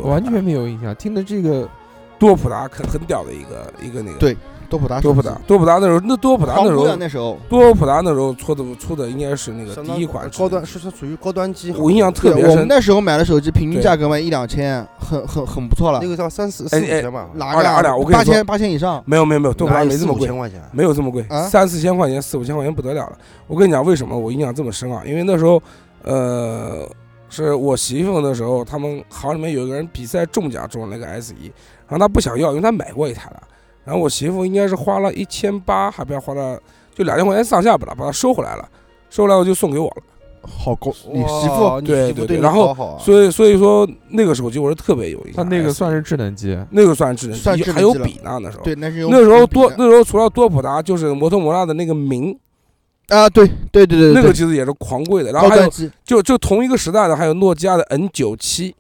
[0.02, 0.96] 完全没有印象。
[0.96, 1.67] 听的这个
[2.20, 4.38] 多普达很很屌的一个一个那个，对
[4.69, 12.67] 多普达，多普达，，多普达那时候，那多普达那时候多普达那时候出的出的应该是那个第一款高端，是是属于高端机，我印象特别对，我们深。
[12.67, 16.08] 那时候买的手机平均价格嘛一两千，很很很不错了那。
[16.08, 19.01] 个叫三四四五千吧，哪二两二两我跟你说八千八千以上？
[19.06, 20.30] 没有没有没有，多普达没这么贵，
[20.71, 23.17] 没有这么贵啊，三四千块钱、四五千块钱不得了了。
[23.47, 25.01] 我跟你讲，为什么我印象这么深啊？
[25.06, 25.62] 因为那时候，
[26.03, 26.88] 呃，
[27.30, 31.45] 是我媳妇那时候，他们行里面有一个人比赛中奖中了那个 S 一，
[31.88, 33.43] 然后他不想要，因为他买过一台了。
[33.88, 36.62] 然后我媳妇应该是花了一千八，还不要花了
[36.93, 38.69] 就两千块钱上下吧，把它收回来了。
[39.10, 40.04] 收回来我就送给我了，
[40.41, 45.50] 好高，你媳妇对对对对然后所以所以说那个手机我是特别有印它象。
[45.50, 48.63] 那个算是智能机，那个算智能机，算智能还有笔呢那时候。
[48.65, 52.38] 对，那是那时候多那时候除了多普达，就是摩托罗拉的那个明，
[53.08, 55.32] 啊，对对对对，那个机子也是狂贵的。
[55.32, 55.71] 然后还有
[56.04, 58.76] 就就同一个时代的，还有诺基亚的 N 九七。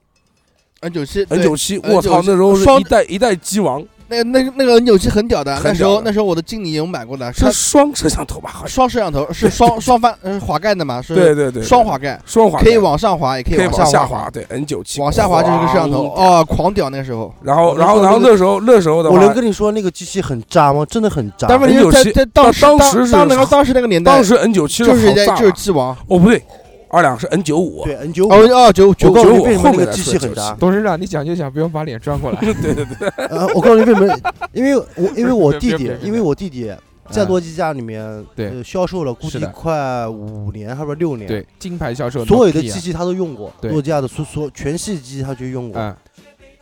[0.81, 8.49] N 九七，N 九七，我操，那时候是一代一代机王，那个那个那个 N 九七很屌的，那时候那时候我的经理有买过的，是双摄像头吧？
[8.53, 8.69] 好像。
[8.69, 17.33] 双摄像头是双 双翻嗯滑盖的嘛，是对对对，双滑盖，双滑可以往上滑，也可可以往下滑，，对 N 九七往下滑就是个摄像头，哦，狂屌那个时候。
[17.41, 20.85] 然后然后然后那时候那时候的我能，跟你说那个机器很渣吗？
[20.85, 21.47] 真的很渣。
[21.47, 26.43] 但问题是在在当时当时当那个当时那个年代，当时 N 九七就是就是机王，哦不对，
[26.89, 30.55] 二两是 N 九五，对 N 九五，哦九九九我告诉你95为什么那个后面的机器很大。
[30.59, 32.39] 董事长，你讲就讲，不用把脸转过来。
[32.41, 34.33] 对对对，呃，我告诉你为什么？
[34.53, 36.71] 因为我因为我弟弟因为我弟弟
[37.09, 41.27] 在嗯诺基亚里面对呃销售了估计快五年，还是六年。
[41.27, 45.95] 对，金牌销售，所有的机器他都用过，诺基亚的所所全系机他就用过。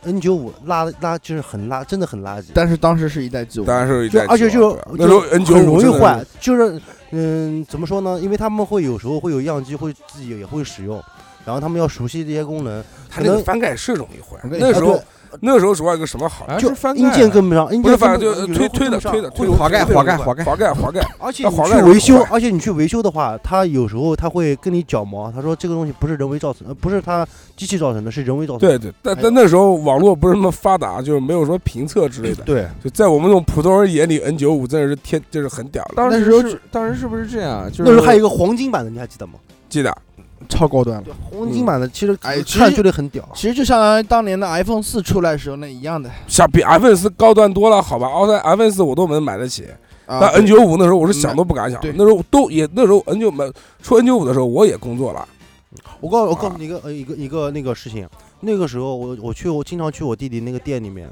[0.06, 2.46] 嗯，N 九五拉拉就是很垃，真的很垃圾。
[2.54, 8.18] 但是当时是一代机王，当然是一就代而且就那时候就 N 九很容易坏，就是嗯，怎么说呢？
[8.20, 11.02] 因为他们会有时候会有样机会自己也会使用，
[11.44, 15.02] 然后他们要熟悉这些功能，它那个翻盖是容易坏那时候啊
[15.40, 16.46] 那个时候主要有个什么好？
[16.58, 28.78] 就是翻硬件跟不上，硬不是件翻就推跟不有时候推推的推的会滑盖滑盖滑盖滑盖滑盖，而且你去维修而且你去维修的话，他有时候他会跟你脚毛，他说这个东西不是人为造成不是他机器造成的，是人为造成的。
[28.78, 32.42] 对对，但但那时候网络不是那么发达，就是没有什么评测之类的。
[32.44, 35.94] 对，就在我们这种普通人眼里，N 九五真的是天，就是很屌的。
[35.96, 37.70] 当时当时是不是这样？
[37.70, 39.34] 就是那时候还有一个黄金版的，你还记得吗？
[39.68, 39.96] 记得
[40.48, 41.04] 超高端了。
[41.30, 43.28] 黄金版的其实哎其看实就得很屌。
[43.34, 46.10] 其实就相当于当年的 iPhone 四出来的时候那一样的。
[46.28, 48.06] 像比 iPhone 四高端多了，好吧？
[48.08, 49.64] 奥赛 iPhone 四我都能买得起，
[50.06, 51.92] 啊但 N 九五那时候我是想都不敢想对。
[51.96, 53.50] 那时候都也那时候 N 九买
[53.82, 55.26] 出 N 九五的时候，我也工作了。
[56.00, 58.08] 我告我告诉你一个呃一个一个那个事情，
[58.40, 61.08] 那个时候我我去我经常去我弟弟那个店里面，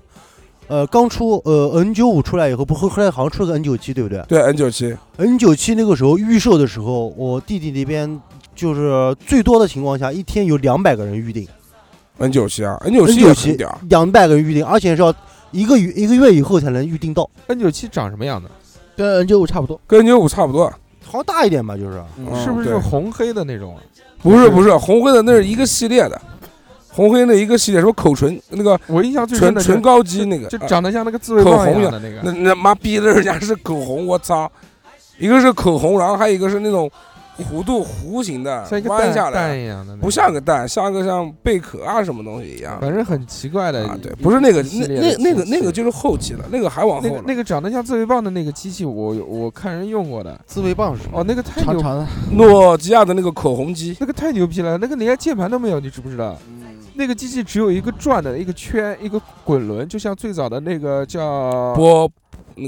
[0.66, 8.20] 呃，刚出呃 N 九五出来以后，不后后来好像出了个 N 九七，对不对对 N 九七，？N 九七那个时候预售的时候，我弟弟那边
[8.54, 11.46] 就是最多的情况下，一天有两百个人预定
[12.18, 13.78] ，N 九七啊，N 九 N 七九七也很屌。
[13.90, 15.14] 两百个人预定，而且是要
[15.50, 18.50] 一个月一个月以后才能预定到，N 九七长什么样的？
[18.96, 19.78] 跟 N 九五差不多。
[19.86, 20.64] 跟 N 九五差不多，
[21.04, 22.02] 好像大一点吧，就是。
[22.18, 23.82] 嗯是不是对红黑的那种啊？
[24.22, 26.18] 不是不是红灰的那是一个系列的，
[26.94, 32.20] 红黑那一个系列什么口唇那个我印象最深唇的是唇膏机那个，就啊长得像那个自慰棒一口红样的那个。
[32.22, 34.50] 那那妈逼的人家是口红，我操！
[35.18, 36.90] 一个是口红，然后还有一个是那种
[37.50, 42.78] 弧度弧形的像一个弯下来，一样的，不像个蛋，像个像贝壳啊什么东西一样。
[42.80, 47.08] 反正很奇怪的啊，对，不是那个，那那那个那个就是后期了，那个还往后。
[47.26, 50.40] 那个长得像自慰棒的那个机器，我我看人用过的。
[50.46, 51.20] 自慰棒是什么？
[51.20, 56.36] 哦，那个太牛，长长的，诺基亚的那个口红机，那个太牛逼了，那个连键盘都没有，你知不知道？
[56.94, 62.10] 那个机器只有一个转的一个圈，一个滚轮，就像最早的那个叫波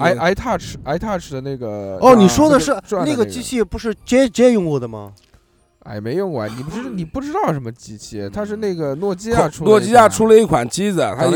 [0.01, 1.99] i i touch i touch 的那个。
[2.01, 5.13] 哦，啊你说的是那个转那个机器，不是 J J 用过的吗？
[5.85, 8.29] 哎，没用过啊，你不是你不知道什么机器？
[8.33, 11.27] 它是那个诺基亚出的，诺基亚出了一款机子，它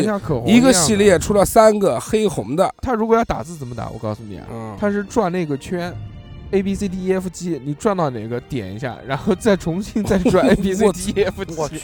[0.44, 3.88] 一个系列出了三个黑红的，它如果要打字怎么打？
[3.88, 5.94] 我告诉你啊，嗯，它是转那个圈
[6.50, 11.80] ，A B C D E F G，你转到哪个点一下，然后再重新再转 A B C 我 D E F 我 G，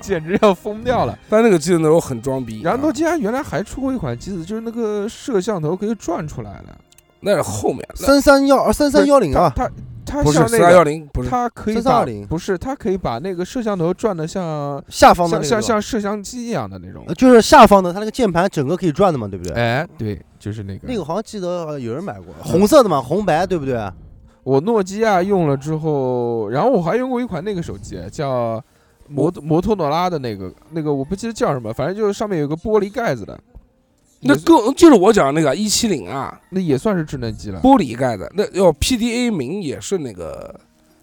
[0.00, 1.18] 简直要疯掉了。
[1.28, 2.62] 但那个机子那时候很装逼。
[2.62, 6.76] 然后诺啊基亚原来还出过一款机子，就是那个摄像头可以转出来的，
[7.20, 9.70] 那是后面，那三三幺三三幺零啊，它
[10.04, 17.14] 它不是像那个，四二幺零，不是它可以把3320不是它可以把那个摄像头转的像下方的像像像摄像机一样的那种呃。
[17.14, 19.54] 就是下方的，它那个键盘整个可以转的嘛，对不对？
[19.54, 23.74] 哎，对，就是那个那个好像记得呃有人买过，红色的嘛，红白对不对？
[24.44, 28.62] 我诺基亚用了之后，然后我还用过一款那个手机，叫
[29.08, 33.38] 摩摩托罗拉的那个那个我不记得叫什么，反正就是上面有个玻璃盖子的，
[34.20, 37.60] 那也是更就是我讲的那个一七零啊，那也算是智能机了。
[37.60, 40.54] 玻璃盖子，那要 PDA 名也是那个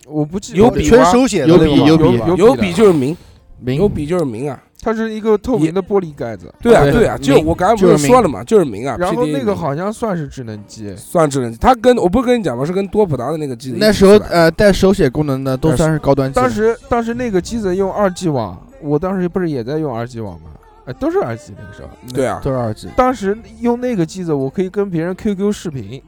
[0.06, 3.16] 我不记得有笔全手写的有笔有笔有有笔就是名
[3.60, 4.62] 名有笔就是名啊。
[4.82, 8.96] 它是一个透明的玻璃盖子，对啊，对对啊，就我刚才不是是说了嘛，就是明啊。
[8.98, 12.66] 然后那个好像算是智能机，算智能机，它跟我不是跟你讲吗？
[12.66, 16.36] 是跟多普达的那个机子那时候呃带手写功能的都算是高端机。
[16.36, 20.52] 当时当时那个机子用二 G 网，我当时不是也在用二 G 网吗？
[20.86, 21.90] 哎，都是二 G 那个时候。
[22.14, 22.88] 对啊，都是二 G。
[22.96, 26.02] 当时用那个机子，我可以跟别人 QQ 视频，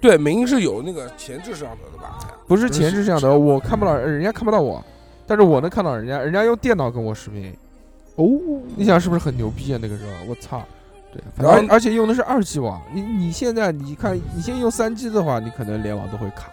[0.00, 2.18] 对，明是有那个前置摄像头的吧？
[2.46, 4.84] 不是前置摄像头，我看不到，人家看不到我，
[5.26, 7.52] 但是我能看到人家，人家用电脑跟我视频。
[8.14, 8.26] 哦，
[8.76, 9.78] 你想是不是很牛逼啊？
[9.82, 10.64] 那个时候，我操！
[11.12, 16.50] 对，然后而而且用的是二 G 网，你你现在你看，你现在用三 G 的话，你可能联网都会卡。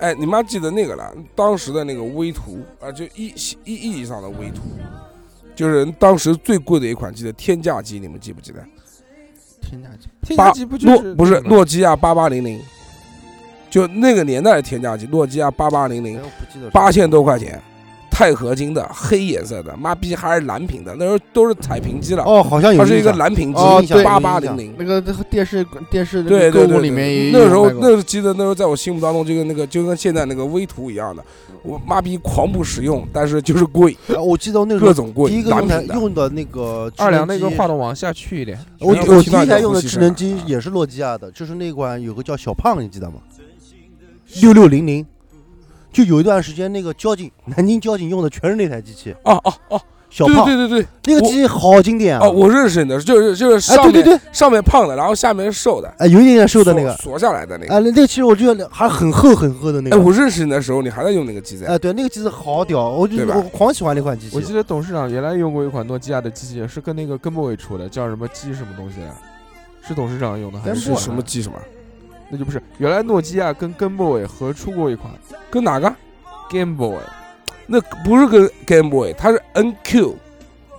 [0.00, 1.12] 哎，你妈记得那个了？
[1.34, 3.32] 当时的那个微图啊，就意
[3.64, 4.62] 意意义上的微图，
[5.54, 8.64] 就是当时最贵的一款机的天价机，你们记不记得？
[9.60, 10.08] 天价机。
[10.22, 12.60] 天价机不就诺是不是诺基亚八八零零，
[13.70, 16.20] 就那个年代的天价机，诺基亚八八零零
[16.72, 17.58] 八千多块钱，
[18.10, 24.74] 钛合金的，黑颜色的，妈逼还是蓝屏的，那时候都是彩屏机了，哦，好像有它是一个蓝屏机八八零零。
[24.76, 28.02] 那个电视电视那对对对，个购物里面那时候那个。
[28.02, 31.22] 机子，那时候在我心目当中就跟那个就跟现在那个微图一样的，
[31.62, 35.94] 我妈逼狂不实用，但是就是贵，啊我记得那时候各种贵第一，个用的蓝屏的。
[35.94, 43.18] 用的那个二两那个话筒往下去一点，我我第一台用的智能机也是诺基亚的，就是那款有个叫小胖，你记得吗？
[44.40, 45.06] 六六零零，
[45.92, 52.26] 就有一段时间那个交警南京交警用的全是那台机器，哦哦哦，对小胖对对对那个机器好经典啊！
[52.26, 57.72] 哦，我认识你的，就是就是哎，上面对对对，上面胖的，然后下面是瘦的，哎，有一点点瘦的那个，锁下来的那个。
[57.74, 61.64] 哎，那那个其实我觉得还很厚很厚的那哎，个，我认识你的时候，你还在用那个机子？
[61.64, 64.36] 哎，对，那个机子好屌，我就对吧我狂喜欢那款机器。
[64.36, 69.12] 我记得董事长原来用过一款诺基亚的机器，是跟那个根部伟出的，叫什么机什么东西来？
[69.86, 71.22] 是董事长用的还是是什么？
[71.22, 71.56] 机什么？
[72.30, 75.12] 那就不是，原来诺基亚跟 Game Boy 合出过一款
[75.50, 75.92] 跟哪个
[76.48, 76.96] ？Game Boy，
[77.66, 80.14] 那不是跟 Game Boy，它是 NQ，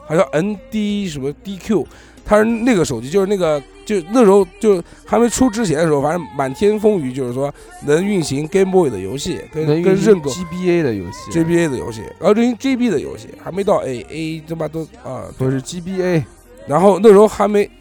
[0.06, 1.86] 好像 ND 什么 DQ，
[2.24, 7.54] 它是那个手机，就是那个就那时候就还没出之前的时候，反正满天风雨，就是说
[7.86, 16.24] 能运行 Game Boy 的游戏，跟跟认购 GBA 的游戏 GBA 的游戏，然后运行 GB 的游戏，还没到 A A 他妈都啊，都是 GBA，
[16.68, 17.72] 然后那时候还没，对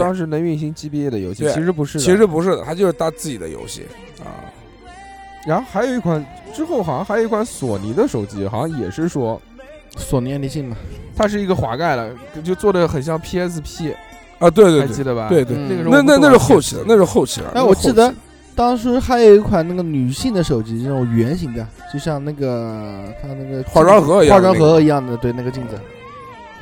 [0.00, 1.98] 当时能运行 GBA 的游戏，其实不是。
[1.98, 3.86] 其实不是的，它就是它自己的游戏
[4.20, 4.44] 啊。
[5.46, 6.24] 然后还有一款，
[6.54, 9.40] 之后好像还有一款索尼的手机，好像也是说
[9.96, 10.76] 索尼爱立信嘛。
[11.16, 13.92] 它是一个滑盖的，就做的很像 PSP，
[14.38, 15.28] 啊，对对对还记得吧？
[15.28, 17.48] 对对，嗯那个时候那那那是后期的，那是后期的。
[17.48, 18.14] 哎，那是后期我记得
[18.54, 25.74] 当时还有一款那个女性的手机，那种圆形的，就像那个它那个化妆盒一样化妆盒一样的，对，那个镜子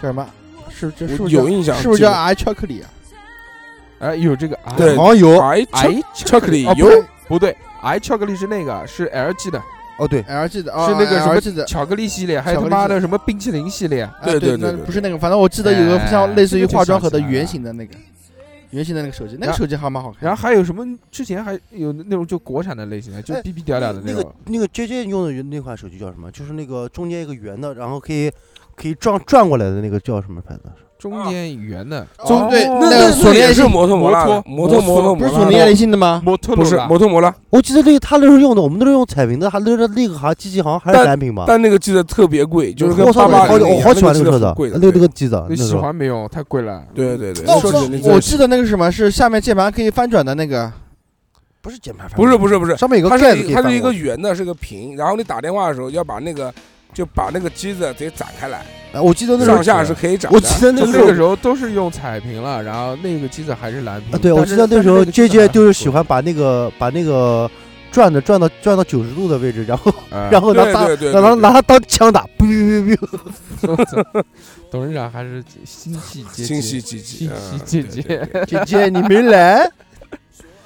[0.01, 0.27] 叫什么？
[0.71, 2.89] 是这是不是叫有印象，是不是叫 I 巧克力啊？
[4.01, 9.63] 哎，有这个啊对好像有白哎巧克力哦，不有对不对，i 巧克力是那个是 LG 的，
[9.99, 11.65] 哦，对，LG 的，是那个什么。
[11.65, 17.95] 巧克力系列，还有他妈的什么冰淇淋系列，啊对对对不是那个，反正我记得有个像哎类似于化妆盒的圆形的那个，
[18.71, 20.19] 圆形的那个手机，那个手机还蛮好看。
[20.23, 20.85] 然后还有什么？
[21.11, 24.35] 之前还有那种就国产的类型的，就哎逼逼屌屌的那个种。
[24.47, 26.31] 那个 J J 用的那款手机叫什么？
[26.31, 28.33] 就是那个中间一个圆的，然后可以
[28.75, 30.63] 可以转转过来的那个叫什么牌子？
[31.01, 36.21] 中间圆的，中对那那个索尼爱立信摩托罗拉，摩托摩托不是索尼爱立信的吗？
[36.25, 41.45] 摩托不是摩托摩拉，我记得那个他那时候用的，我们那时候用彩屏的，还那个那个好像机器好像还是单蓝屏吧？
[41.49, 46.29] 但那个机子特别贵，就是跟我操，我好八八我好喜欢那个个车子，那个那个机子，你喜欢没有？
[46.29, 46.83] 太贵了。
[46.95, 47.45] 对对对，
[48.05, 50.71] 我记得那个什么是下面键盘可以翻转的那个，
[51.61, 53.81] 不是键盘，不是不是不是，上面有个盖子可以是它是一。
[53.81, 56.53] 个圆的，是个屏，然后你打电话的时候要把那个
[56.93, 60.19] 就把那个机子得展开来，哎我记得那时候上下是可以。
[60.31, 64.13] 我记得那个时候那个时候都是用彩屏了，然后那个机子还是蓝屏。
[64.13, 67.51] 啊，对，我但是记得那时候 J J 就是喜欢把那个把那个
[67.93, 69.93] 转的转到转到九十度的位置，然后
[70.31, 74.25] 然后拿拿它拿它当枪打，biu biu biu biu。
[74.71, 79.69] 董事长还是心系姐姐，心系姐姐心嗯系姐对姐对姐姐你没来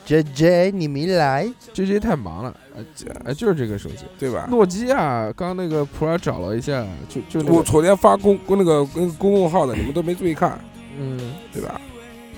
[0.04, 2.84] 姐姐你没来，，J J 太忙了，哎
[3.24, 4.46] 哎，就是这个手机，对吧？
[4.50, 10.58] 诺基亚，刚刚那个普洱找了一下，就就那个，我昨天发公公那个跟公共号的，你们都没注意看，
[10.98, 11.18] 嗯，
[11.52, 11.80] 对吧？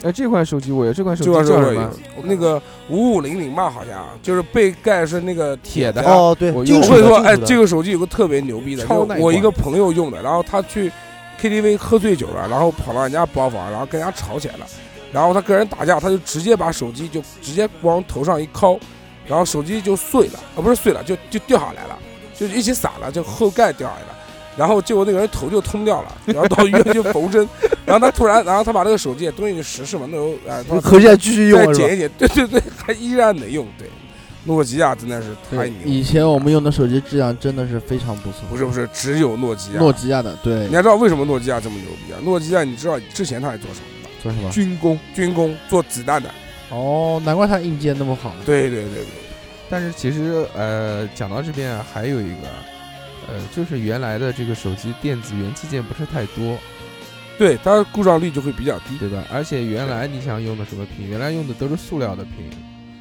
[0.02, 1.90] 哎，这款手机我有，这款手机叫什么？
[2.24, 10.92] 那个五五零零吧，好像就是背盖是那个铁的哦对，我金属我跟你说，哎，这个手机有个特别牛逼的，超我一个朋友用的，然后他去
[11.40, 14.66] KTV 喝醉酒了，然后跑到人家包房，然后跟人家吵起来了，
[15.16, 18.79] 然后他跟人打架，他就直接把手机就直接往头上一敲，
[19.26, 21.98] 然后手机就碎了，啊不是碎了，就就掉下来了，
[22.38, 24.09] 就一起散了，就后盖掉下来了。
[24.59, 27.48] 然后结果那个人头就通掉了，然后到医院去缝针，
[27.87, 31.64] 然后他突然，然后他把那个手机也东西就实试嘛，那时候哎，他合起来继续用？
[31.66, 33.88] 再剪一剪，对对对，还依然能用，对，
[34.45, 35.78] 诺基亚真的是太对，牛。
[35.86, 38.41] 以前我们用的手机质量真的是非常不错。
[38.51, 39.78] 不是不是，只有诺基亚。
[39.78, 42.20] 诺基亚的，对你，还知道为什么诺基亚这么牛逼啊？
[42.22, 43.86] 诺基亚，你知道之前他还做什么？
[44.27, 44.51] 做什么？
[44.51, 46.29] 军工，军工做子弹的。
[46.70, 48.35] 哦，难怪它硬件那么好。
[48.45, 49.05] 对对对对，
[49.70, 52.49] 但是其实呃，讲到这边啊，还有一个，
[53.29, 56.59] 呃，就是原来的这个手机电子元器件不是太多，
[57.39, 58.99] 对它故障率就会比较低。
[58.99, 59.24] 对吧？
[59.33, 61.09] 而且原来你想用的什么屏？
[61.09, 62.51] 原来用的都是塑料的屏，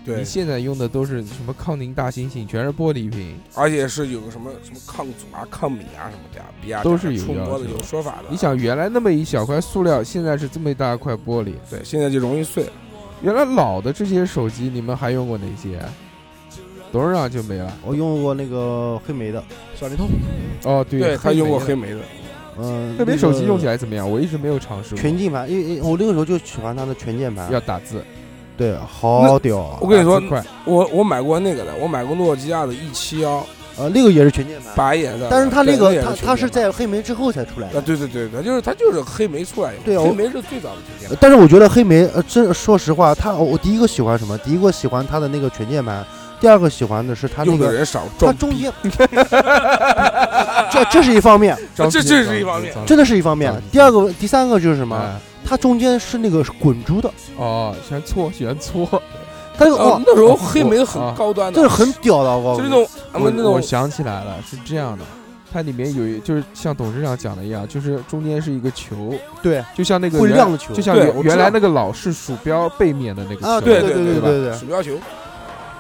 [0.06, 3.36] 对你，现在用的都是什么康宁大猩猩，全是玻璃屏。
[3.56, 8.26] 而且是有个什么什么抗阻啊、抗敏啊什么的呀，比亚都是有出模的有说法的。
[8.30, 11.54] 你想，原来那么一小块塑料，现在是这么一大块玻璃。
[11.70, 12.66] 对，现在就容易碎。
[13.22, 15.80] 原来老的这些手机，你们还用过哪些？
[16.92, 17.74] 董事长就没了。
[17.84, 19.44] 我用过那个黑莓的，
[19.76, 20.08] 小灵通，
[20.64, 22.00] 哦，对，对他用过黑莓的，
[22.58, 24.10] 嗯，黑莓手机用起来来怎么样？
[24.10, 25.00] 我一直没有尝试过。
[25.02, 28.02] 全键盘，因为我那个时候就喜欢它的全键盘，要打字，
[28.58, 29.78] 对，好屌啊！
[29.82, 30.22] 我跟你说
[30.66, 33.46] 我我买过那个的，我买过诺基亚的 E 七幺
[33.78, 37.82] 呃，那个也是全键盘，白颜色的，但是它那个它它是在黑莓之后才出来啊，的。
[37.82, 41.18] 对对对，它就是它就是黑莓出来以后，对啊黑莓是最早的全键盘。
[41.20, 44.38] 但是我觉得黑莓，呃，真说实话，它我第一个喜欢什么？
[44.38, 46.06] 第一个喜欢它的那个全键盘，
[46.40, 48.72] 第二个喜欢的是它那个用的人少，它装中间，
[50.72, 53.54] 这这是一方面，这这是一方面真的是一方面。
[53.74, 55.20] 第二个、第三个就是什么？
[55.46, 58.88] 哎它中间是那个滚珠的，哦，喜欢搓，喜欢搓。
[59.58, 65.06] 它那个哇，，呃那时候哦黑莓很高端的，这是很屌的，我就那种我我们那种我想起来了，是这样的，
[65.54, 69.64] 它里面有一，就是像董事长讲的一样，就是中间是一个球，对。
[69.74, 70.74] 就像那个亮的球。
[70.74, 71.36] 就像原我知道。
[71.36, 74.92] 原来那个老式鼠标背面的那个啊球，对对对对对对鼠标球，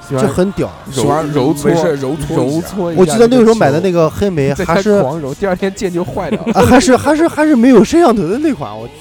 [0.07, 0.71] 喜欢这很屌。
[0.89, 2.55] 喜欢揉揉搓没事揉搓一下。
[2.55, 6.53] 揉搓一下我记得那个时候买的那个黑莓还是狂揉，第二天键就坏掉了。
[6.53, 8.93] 啊还是还是还是没有摄像头的那款，我去。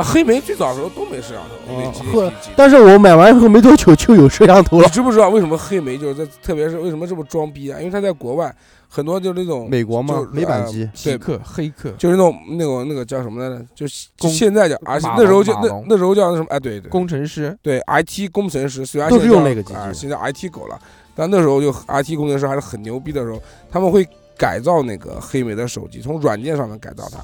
[0.00, 4.90] 啊，黑莓最早的时候都没摄像头，哦那机但是我买完以后没多久就有摄像头了你。
[4.90, 7.78] 知不知道为什么黑莓就是在，特别是为什么这么装逼啊？
[7.78, 8.54] 因为它在国外
[8.88, 13.64] 很多就是那种美国嘛就是，美版机，对黑客，黑客，就是那种那种那个叫什么来着？
[13.74, 16.46] 就是就工现在叫，而且马那时候就那龙那时候叫什么？
[16.50, 20.78] 哎，对对工程师，对，IT 工程师虽然都是现在用那个机器啊，现在 IT 狗了，
[21.14, 23.40] 但那时候就 IT 工程师还是很牛逼的时候，
[23.70, 24.04] 他们会
[24.36, 27.18] 改造那个黑莓的手机，从软件上面改造它，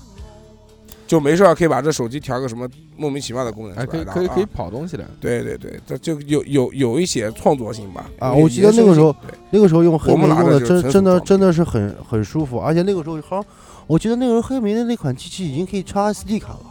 [1.07, 4.49] 就没事儿可以把这手机调个什么莫名其妙的功能哎，出来，可以可以可以啊。
[4.55, 5.05] 跑东西的。
[5.21, 8.11] 对对对，这就有有有一些创作性吧。
[8.19, 9.15] 啊我记得那个时候
[9.51, 13.45] 那个时候用黑莓用的真真的真的是很很舒服，而且那个时候好像
[13.87, 16.71] 我记得那个时候黑莓的那款机器已经可以插 SD 卡了，好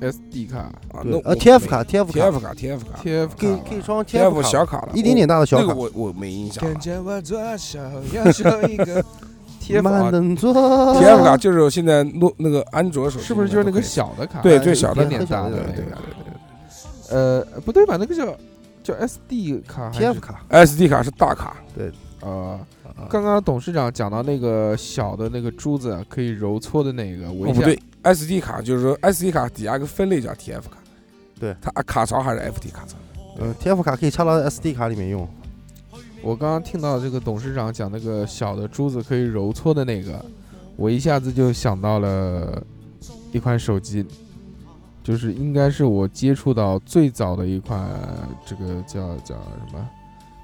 [0.00, 0.10] 像。
[0.12, 0.58] SD 卡
[0.92, 2.12] 啊，对那 TF 卡 TF 卡。
[2.12, 5.64] TF 卡 TF 卡，TF 可以卡可以装 TF 卡小卡了，一点点大的小卡。
[5.66, 6.64] 那个，我我没印象
[9.74, 9.82] 了。
[9.82, 14.40] 见我多少要求一个 TF 慢啊能做 TF 卡就是现在诺那个安卓手机是不是就是那个小的卡？
[14.42, 15.94] 对哎最小的一点点大的对对对。
[17.10, 17.96] 呃，不对吧？
[17.98, 18.26] 那个叫
[18.82, 21.90] 叫 SD 卡还是？TF 卡，SD 卡是大卡，对。
[22.20, 22.58] 呃，
[23.08, 27.60] 刚刚董事长讲到那个小的那个珠子可以揉搓的那个，我一下。
[27.60, 30.78] 哦不对，SD 卡就是说 SD 卡底下一个分类叫 TF 卡，
[31.38, 31.54] 对。
[31.62, 32.96] 它啊卡槽还是 FD 卡槽，
[33.40, 35.26] 嗯，TF 卡可以插到 SD 卡里面用，
[36.28, 40.22] 我刚刚听到这个董事长讲那个小的珠子可以揉搓的那个，
[40.76, 42.62] 我一下子就想到了
[43.32, 44.04] 一款手机，
[45.02, 47.88] 就是应该是我接触到最早的一款
[48.44, 49.88] 这个叫叫什么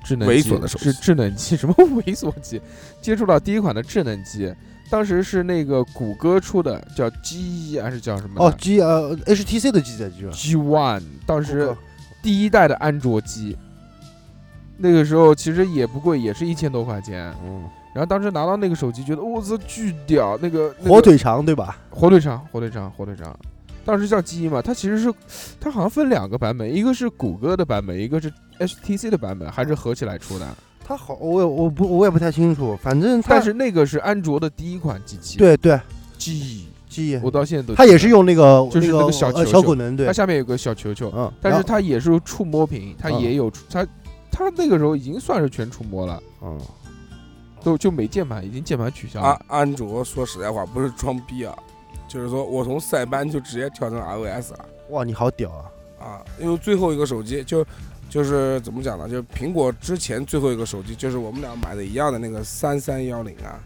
[0.03, 2.59] 智能机猥琐的手机是智能机，什么 猥琐机？
[3.03, 4.51] 接触到第一款的智能机，
[4.89, 8.43] 当时是那个谷歌出的，叫 G 还是叫什么？
[8.43, 11.77] 哦，G 呃 HTC 的机载机吧，G One，当时
[12.23, 13.55] 第一代的安卓机，
[14.77, 17.33] 那个时候其实也不贵，也是一千多块钱。
[17.45, 17.65] 嗯，
[17.95, 21.79] 然后当时拿到那个手机，觉得我操巨屌，那个、那个火腿肠对吧？
[21.91, 23.35] 火腿肠，火腿肠，火腿肠。
[23.85, 25.13] 当时叫机嘛，它其实是
[25.61, 30.47] 它好像分两个版本，一个是谷歌的版本，一个是 HTC 的版本，还是合起来出的。
[30.87, 35.79] 它好，我也我不我也不太清楚，反正它但是那个是安卓的第一款机器，对对
[36.19, 43.87] G，机，我到现在都它也是，用那个就是那个小球球小滚轮对它，下面有个小球球，嗯，但是它也是触摸屏，它嗯也有触它
[44.37, 46.61] 它那个时候已经算是全触摸了，嗯，
[47.63, 49.47] 都就没键盘，已经键盘取消安了。
[49.47, 51.57] 安安卓说实在话不是装逼啊，
[52.09, 55.71] 就是说我从塞班就直接跳成 iOS 了哇，你好屌啊！
[56.05, 57.65] 啊，因为最后一个手机就
[58.11, 59.09] 就是怎么讲呢？
[59.09, 63.63] 就是苹果之前最后一个手机就是我们俩买的一样的那个三三幺零啊，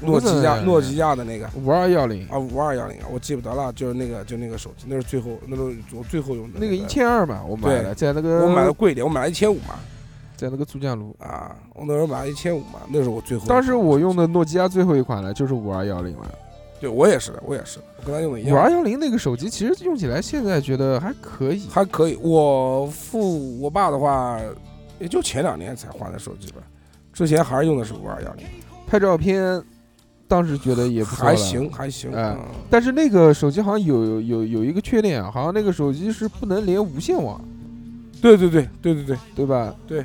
[0.00, 5.62] 诺基亚嗯诺基亚的那个五二幺零，啊五二幺零啊，我记不得了，就是那个就那个手机，那是最后那是
[5.94, 9.74] 我最后用的个那个一千二嘛，我买了，在那个我买的贵一点，我买了一千五嘛，
[10.36, 11.14] 在那个珠江路。
[11.18, 13.46] 啊，我那时候买了一千五嘛，那是我最后。
[13.48, 16.30] 当时我用的诺基亚最后一款了，就是五二幺零了。
[16.80, 22.14] 对我也是的，我也是的，我跟他用的一样五二，幺零那个手机其实用起来现在觉得还可以，还可以。
[22.22, 24.38] 我父我爸的话，
[25.00, 26.58] 也就前两年才换的手机吧，
[27.12, 28.46] 之前还是用的是五二幺零，
[28.86, 29.60] 拍照片，
[30.28, 32.12] 当时觉得也不错还行还行。
[32.14, 37.40] 哎嗯但是那个手机好像有有有一个缺点啊，好像那个手机是不能连无线网，
[38.20, 39.74] 对对对对对对，对吧？
[39.86, 40.04] 对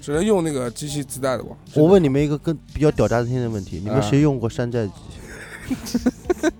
[0.00, 1.56] 只能用那个机器自带的网。
[1.74, 4.92] 我问你们一个更比较屌炸天的问题：你们啊谁用过山寨机？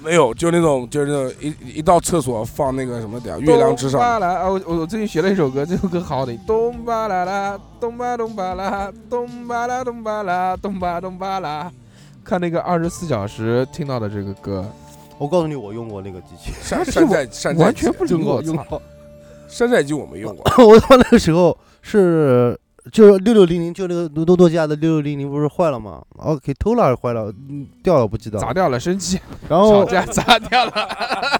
[0.00, 4.48] 没有，就那种就是那种一一到厕所放那个什么的，月亮之咚巴上，啦啊！
[4.48, 6.38] 我我我最近学了一首歌，这首歌好好听。
[6.46, 11.70] 咚巴啦啦，咚巴咚巴啦，咚巴啦咚巴啦，咚巴咚巴啦。
[12.28, 14.62] 看那个二十四小时听到的这个歌，
[15.16, 16.52] 我告诉你，我用过那个机器。
[16.62, 18.52] 山山寨山寨机完全不理用过我操！
[18.52, 18.82] 用过。
[19.48, 22.54] 山寨机我没用过， 我他妈那个时候是
[22.92, 26.02] 就是六六零零，就那个诺诺基亚的六六零零不是坏了吗？
[26.18, 27.32] 哦，给偷了还是坏了？
[27.48, 28.38] 嗯掉了不记得。
[28.38, 29.18] 砸掉了，生气，
[29.48, 30.72] 然后吵架 砸掉了。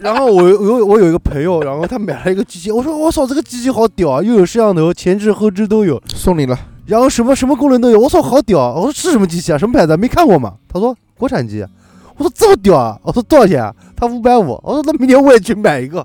[0.00, 6.58] 然后我有我我有一个朋友，然后他买了一个机器，我说我操，这个机器好屌啊，又有摄像头，前置后置都有，送你了，
[6.88, 8.72] 然后什么什么功能都有，我操，好屌啊！
[8.74, 9.58] 我说是什么机器啊？
[9.58, 9.96] 什么牌子啊？
[9.98, 10.54] 没看过吗？
[10.66, 11.62] 他说国产机。
[12.16, 12.98] 我说这么屌啊！
[13.02, 13.72] 我说多少钱啊？
[13.94, 14.58] 他五百五。
[14.64, 16.04] 我说那明年我也去买一个。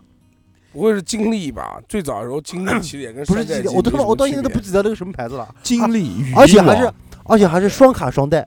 [0.73, 1.79] 不会是金立吧？
[1.87, 6.91] 最早的时候金立起点跟不是金立，我都我到现在都不记得那个什么牌子了，经历语而且还是
[7.23, 8.45] 而且还是双卡双待。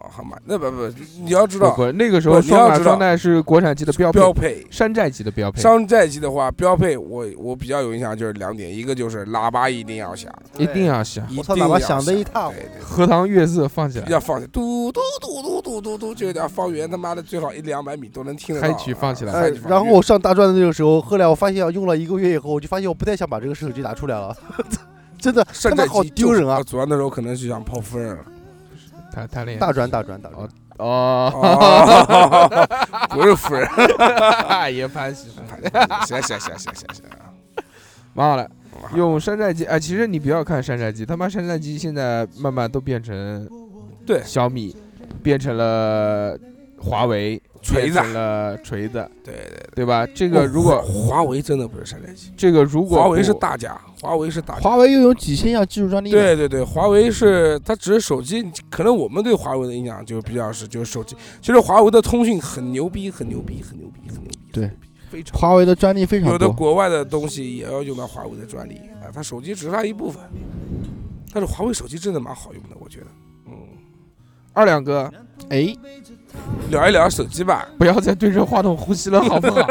[0.00, 0.86] 啊，好嘛，那不不，
[1.22, 4.66] 你要知道不不，那个时候双卡双待是国产机的标配，标配。
[4.70, 18.68] 山寨机的标配，山寨机的话，标配我我比较有印象就是两点，一个就是喇叭一定要响，一定要响，一我操定要喇叭响的一塌糊对对荷塘月色放起来，要放起嘟嘟嘟嘟嘟嘟嘟，就有点方圆他妈的最好一两百米都能听得到。
[18.68, 24.34] 嗨曲放起来哎嗨曲，然后我上大专的那个时候，后来我发现用了一个月以后，我就发现我不太想把这个手机拿出来了，
[25.18, 26.62] 真的他山寨妈好机丢人啊！
[26.62, 28.24] 主要那时候可能是想泡夫人了。
[29.10, 30.48] 谈谈恋爱大专大专大专，
[30.78, 32.68] 哦，哦，
[33.10, 33.68] 不是夫人。
[34.74, 35.42] 也潘喜行
[36.06, 37.04] 行行行行行，
[38.14, 38.48] 蛮好了。
[38.94, 43.46] 用山寨机，哎，其实你不要看山寨机，他妈山寨机现在慢慢都变成
[44.06, 44.22] 对。
[44.24, 44.74] 小米，
[45.22, 46.38] 变成了
[46.78, 49.70] 华为，锤子成了锤子，对对。
[49.74, 49.84] 对。
[49.84, 50.06] 吧？
[50.14, 54.60] 这个如果华为真的不是山寨机，这个如果华为是大家，华为是大家。
[54.60, 61.16] 华为拥有几千项技术专利。，对对对，华为是它只是手机，可能我们对华为的印象就比较是就是手机。
[61.40, 64.70] 其实华为的通讯很牛逼，很牛逼，很牛逼，很牛逼，对。
[65.32, 66.48] 华为的专利非常有的。
[66.48, 70.22] 国外的东西也要用到华为的专利啊，它手机只是它一部分，
[71.34, 73.06] 但是华为手机真的蛮好用的，我觉得。
[73.48, 73.52] 嗯，
[74.52, 75.12] 二两哥
[75.48, 75.74] 哎，
[76.70, 79.66] 聊一聊手机吧，不要再对着话筒呼吸了，好不好？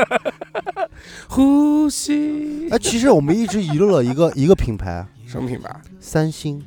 [1.30, 2.68] 呼吸。
[2.72, 5.74] 哎，其实我们一直遗漏了一个一个品牌，什么品牌？
[6.00, 6.64] 三星。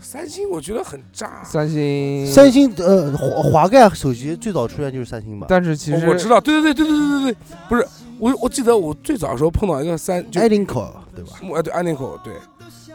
[0.00, 1.42] 三星我觉得很炸。
[1.42, 5.46] 三星，三星呃华华盖手机最早出现就是三星吧？
[5.48, 7.36] 但是其实哦我知道，对对对对对对对对，
[7.68, 7.86] 不是
[8.18, 11.32] 我我记得我最早的时候碰到一个三就艾林口对吧？
[11.56, 12.34] 哎对安宁口对，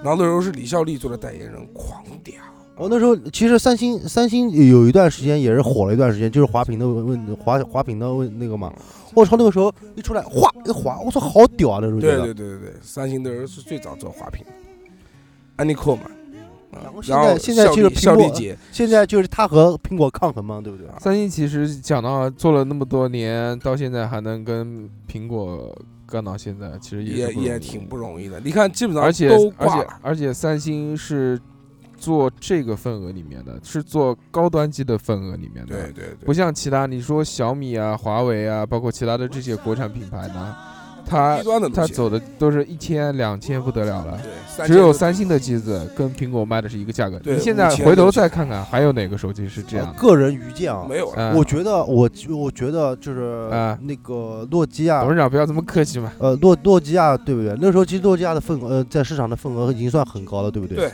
[0.03, 2.35] 然后那时候是李孝利做的代言人，狂屌。
[2.79, 8.71] 我那时候其实三星三星有一段时间也是火了一段时间，就是滑屏的问问滑滑屏的问那个嘛。
[9.13, 11.79] 我操，那个时候一出来哗一滑，我操好屌啊！
[11.81, 12.15] 那时候觉对。
[12.17, 14.51] 对对对对，三星那时候是最早做滑屏的，
[15.57, 16.03] 安妮蔻嘛。
[16.71, 20.87] 啊然后现在现在就是苹果现在就是它和苹果抗衡嘛，对不对？
[20.99, 25.75] 三星其实讲到做了那么多年，到现在还能跟苹果
[26.05, 28.39] 干到现在，其实也是不容易也挺不容易的。
[28.39, 29.99] 你看，基本上而且而且都挂。
[30.03, 31.41] 而且三星是
[31.99, 40.55] 做这个份额里面的，是做高端机的份额里面的，对对对，不像其他你说小米啊、华为啊，包括其他的这些国产品牌呢，
[41.05, 41.41] 它
[41.73, 44.19] 它走的都是一千、两千不得了了。
[44.57, 47.19] 对，只有三星的机子跟苹果卖的是一个价格。
[47.23, 49.93] 你现在回头再看看，还有哪个手机是这样？
[49.95, 56.11] 个人愚见啊，没有我觉得我我觉得就是啊那个诺基亚董，事长不要这么客气嘛。
[56.19, 57.57] 呃诺诺基亚对不对？
[57.59, 60.77] 那时候其实诺基亚的份额呃在市场的份额已经算很高了，对不对？
[60.77, 60.91] 对。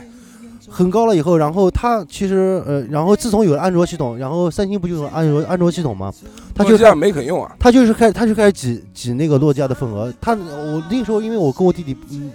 [0.68, 6.12] 很高了以后，然后它其实呃，然后自从有了安卓系统，然后三星不就有安卓安卓系统吗？
[6.54, 10.12] 它就开诺基亚没肯用啊，它就是开，它就开始挤挤那个诺基亚的份额。
[10.20, 12.30] 它我那个时候，因为我跟我弟弟，嗯，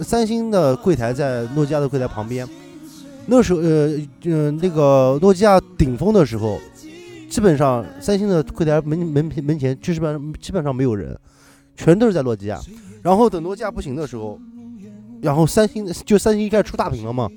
[0.00, 2.46] 三星的柜台在诺基亚的柜台旁边。
[3.26, 6.58] 那时候，呃呃，那个诺基亚顶峰的时候，
[7.30, 11.16] 基本上三星的柜台门门门前基本上基本上没有人，
[11.76, 12.60] 全都是在诺基亚。
[13.00, 14.38] 然后等诺基亚不行的时候，
[15.20, 17.28] 然后三星就三星开始出大屏了嘛，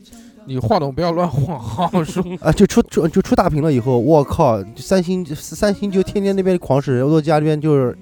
[0.45, 2.23] 你话筒不要乱晃，好好说。
[2.41, 7.97] 啊，就出出就出大屏了以后，我靠，三星三星就天天那边狂使，诺基亚这边就是，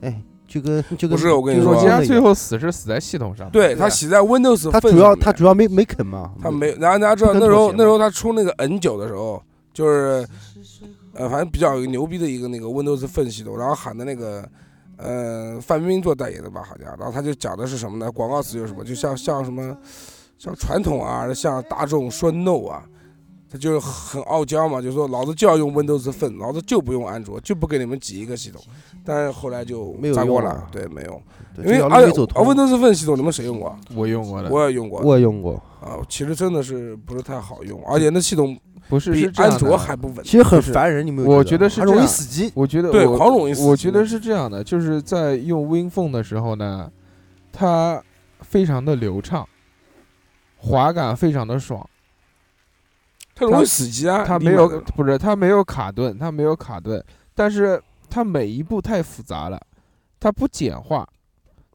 [0.00, 3.48] 哎，就跟就跟不是我跟你说诺基最后死是死在系统上。
[3.50, 9.42] 对他死在 Windows 他主要他主要没没肯嘛，他没，然后大家知道那时候那时候他出那个 N 九的时候，
[9.72, 10.26] 就是
[11.14, 14.44] 呃，反正比较牛逼的一个那个 Windows 分系统，然后喊的那个
[14.96, 16.86] 呃，范冰冰做代言的吧，好像。
[16.98, 18.10] 然后他就讲的是什么呢？
[18.10, 18.84] 广告词就是什么？
[18.84, 19.76] 就像像什么，
[20.44, 22.82] 像传统啊，像大众说 no 啊，
[23.50, 28.60] 他就是很傲娇嘛，就说老子就要用 Windows Phone，老子就不用安卓，就不给你们挤一个系统。
[29.02, 31.22] 但是后来就没有砸锅用啊，了对，没用，
[31.56, 32.44] 对这条因为而且啊路没走通。
[32.46, 33.74] Windows Phone 系统你们谁用过？
[33.94, 38.54] 我用过的，我也用过我也用过，啊，其实真的是不是太好用，而且那系统
[38.86, 40.32] 不是比安卓还不稳其。
[40.32, 42.52] 实很烦人，你们我觉得是容易这样死机。
[42.54, 46.90] 我觉得对我狂容易死机我觉得是这样的，就是在用 WinPhone 的时候呢，
[47.50, 48.02] 它
[48.40, 49.46] 非常的流畅，
[50.64, 51.86] 滑感非常的爽，
[53.34, 57.04] 它容易死机啊，它没有不是它没有卡顿，它没有卡顿，
[57.34, 59.60] 但是它每一步太复杂了，
[60.18, 61.06] 它不简化。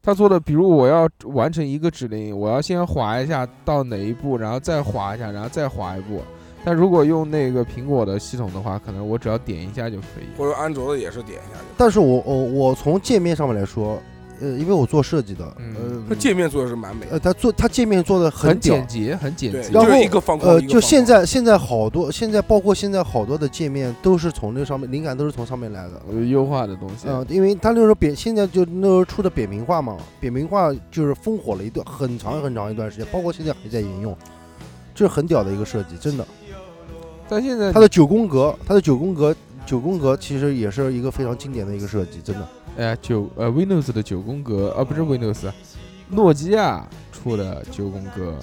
[0.02, 6.22] 它做的，比如我要完成一个指令，我要先滑一下到哪一步，然后再滑一下，然后再滑一步。
[6.64, 10.38] 但如果用那个苹果的系统的话，可能我只要点一下就可以。
[10.38, 11.66] 或者安卓的也是点一下就。
[11.76, 14.02] 但是我我我从界面上面来说，
[14.40, 19.70] 呃，因为我做设计的，呃它界面做的是蛮美的，呃，它做它界面做的很屌简洁，很简对，洁。
[19.70, 26.00] 然后就是一个方框，呃，一个方就现在现在好多，现在包括现在好多的界面都是从那上面灵感都是从上面来的。
[26.10, 34.16] 呃优化的东西，呃，因为他那时候扁，现在就那时候出的扁平化嘛，扁平化就是烽火了一段很长很长一段时间，包括现在还在沿用，
[34.94, 36.26] 这是很屌的一个设计，真的。
[37.28, 39.34] 但现在它的九宫格，它的九宫格，
[39.64, 42.48] 九宫格其实也是一个非常经典的一个设计，真的。
[42.78, 45.50] 哎九呃 Windows 的九宫格，啊不是 Windows，
[46.08, 48.34] 诺基亚出的九宫格，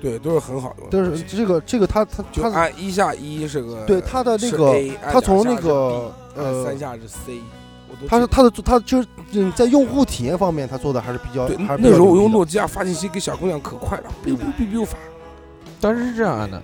[0.00, 1.16] 对都是很好用的但。
[1.16, 4.74] 是这个这个它它就它按一下一是个，对它的那个
[5.12, 7.40] 它从那个呃三下是 C，
[8.08, 11.48] 它是它的它就是嗯在用户体验方面，它做的还是比较
[11.78, 14.96] 那时候我用诺基亚发信息给小姑娘可快了，biu biu biu biu 发。
[15.80, 16.62] 当时是这样的，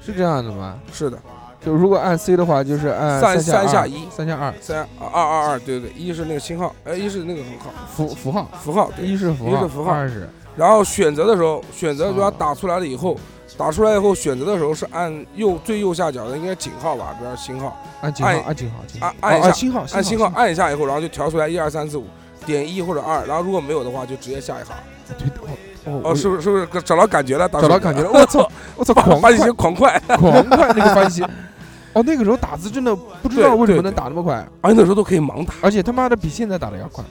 [0.00, 0.78] 是这样的吗？
[0.92, 1.18] 是的，
[1.64, 4.08] 就如果按 C 的话，就是按三下三下一。
[4.10, 4.52] 三下二。
[4.60, 7.70] 三二二二，对对对，一是那个星号，哎，一是那个横号。
[7.94, 13.16] 符符号，符号，对一是符号，一是符号二是然后选择的时候，选择主要哦打出来了以后，
[13.56, 19.48] 打出来以后选择的时候是按右最右下角的应该井号吧，比如说星号，按井号，按按井号，按按一下。
[19.48, 22.04] 哦星号，按星号按一下以后，然后就调出来一二三四五，
[22.44, 24.74] 点一或者二，然后如果没有的话就直接下一行。
[25.18, 25.26] 对
[25.84, 27.48] 哦哦，是不是是不是找到感觉了？
[27.48, 29.36] 找到感觉了，我操，我操， 狂快。
[29.52, 31.26] 狂快，狂快那个翻新。
[31.94, 35.54] 哦，那个时候打字真的不知道为什么能打那么快，而且那时候都可以盲打。
[35.60, 37.04] 而且他妈的比现在打的要快。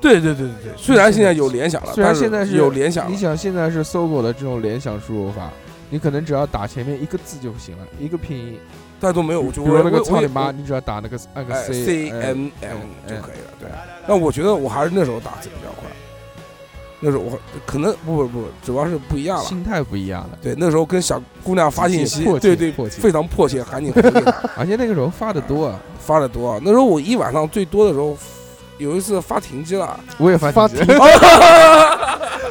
[0.00, 5.50] 对对对对对，虽然现在有联想了，虽然现在是有联想，你想现在是搜狗的这种联想输入法，
[5.88, 8.58] 你可能只要打前面一个字就行了，一个拼音。
[9.00, 9.40] 但都没有。
[9.40, 13.50] 我就比如那个操你妈，你只要打那个按个哎 C C 哎 M M 哎就可以了。
[13.58, 13.68] 对，
[14.06, 15.88] 但我觉得我还是那时候打字比较快。
[17.04, 19.44] 那时候我可能不不不，主要是不一样了。
[19.44, 24.00] 心态不一样了，对，那时候跟小姑娘发信息对对，非常迫切，喊你回
[24.56, 26.58] 而且那个时候发的多啊， 发的多。
[26.64, 28.16] 那时候我一晚上最多的时候，
[28.78, 30.78] 有一次发停机了，我也发停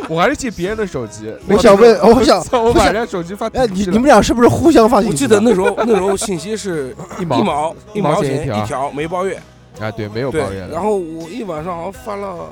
[0.08, 1.34] 我还是借别人的手机。
[1.48, 5.16] 我想问，我想，我把人家手机发哎，停你你们俩是不是互相发信我？
[5.16, 9.42] 记得那时候那时候信息是 一毛一毛一毛毛钱一条一条，没包月。
[9.80, 12.48] 啊，对，没有对抱怨，然后我一晚上好像发了，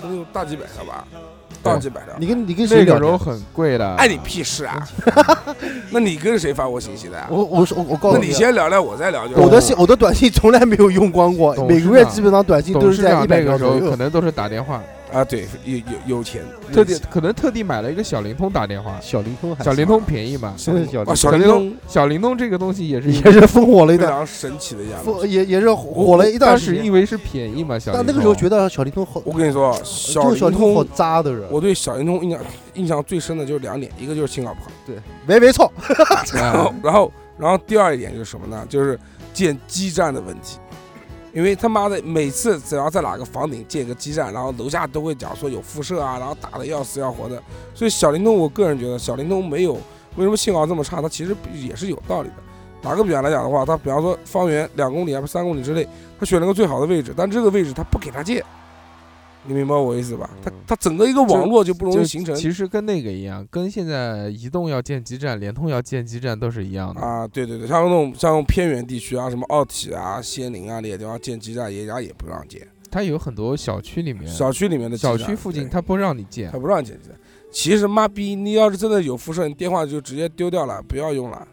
[0.00, 1.04] 可能有大几百条吧，
[1.62, 2.14] 大几百条。
[2.18, 3.00] 你跟你跟谁那聊天？
[3.00, 4.88] 个时候很贵的，碍你屁事啊！
[5.90, 7.26] 那你跟谁发过信息的呀？
[7.30, 13.80] 我我说我我告诉那你先聊聊，我再聊就我的信我的短信从来没有用光过，董事长每个月基本上短信都董事是在一百条左右。
[13.80, 14.80] 候可能都是打电话，
[15.12, 16.42] 啊，对，有有有钱，
[16.72, 25.32] 特地可能特地买了一个小灵通打电话，小灵通还小灵通便宜嘛，真是小灵啊，小小灵灵通小灵通这个东西也是也是烽火了一非段，常神奇的一样东烽西。
[25.32, 26.76] 也也是火了一段当时间。
[26.76, 31.46] 时因为是便宜嘛，小灵但那个时候觉得得小灵通好，我跟你说，小就是小灵灵通好通，渣的人。
[31.50, 32.40] 我对小灵通印象
[32.74, 34.70] 印象最深的就是两点，一个就是信号不好，
[35.26, 35.70] 没没错！
[36.34, 38.64] 然后然后然后第二一点就是什么呢？
[38.68, 38.98] 就是
[39.34, 40.58] 建基站的问题。
[41.32, 47.42] 因为他妈的每次只要在哪个房顶建个基站，然后楼下都会讲说有辐射啊，然后打的要死要活的。
[47.74, 49.72] 所以小灵通，我个人觉得小灵通没有
[50.16, 52.34] 为什么信号这么差，它其实也是有道理的。
[52.82, 58.44] 打个比方来讲的话，它比方说方圆两公里还是三公里之内，它选了个最好的位置，但这个位置它不给它建，
[59.44, 60.30] 你明白我意思吧？
[60.42, 67.00] 它它整个一个网络就不容易形成其实跟那个一样，跟现在移动要建基站、联通要建基站都是一样的。
[67.00, 72.66] 啊，对对对，像那种像偏远地区啊，什么奥体啊、仙林啊那些地方建基站，人家也不让建。
[72.90, 77.16] 它有很多小区里面，小区里面的小区附近对它不让你建它，不让建基站。
[77.50, 81.46] 其实妈逼，你要是真的有辐射，你电话就直接丢掉了，不要用了，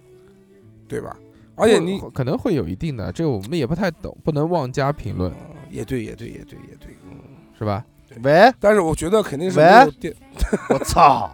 [0.87, 1.17] 对吧？
[1.55, 6.98] 而且你可能会有一定的，这个我们也不太懂，不能妄加评论，嗯也对，也对，也对，也对，嗯。
[7.59, 7.85] 是吧？
[8.23, 10.13] 喂，但是我觉得肯定是喂没有电，
[10.73, 11.29] 我操！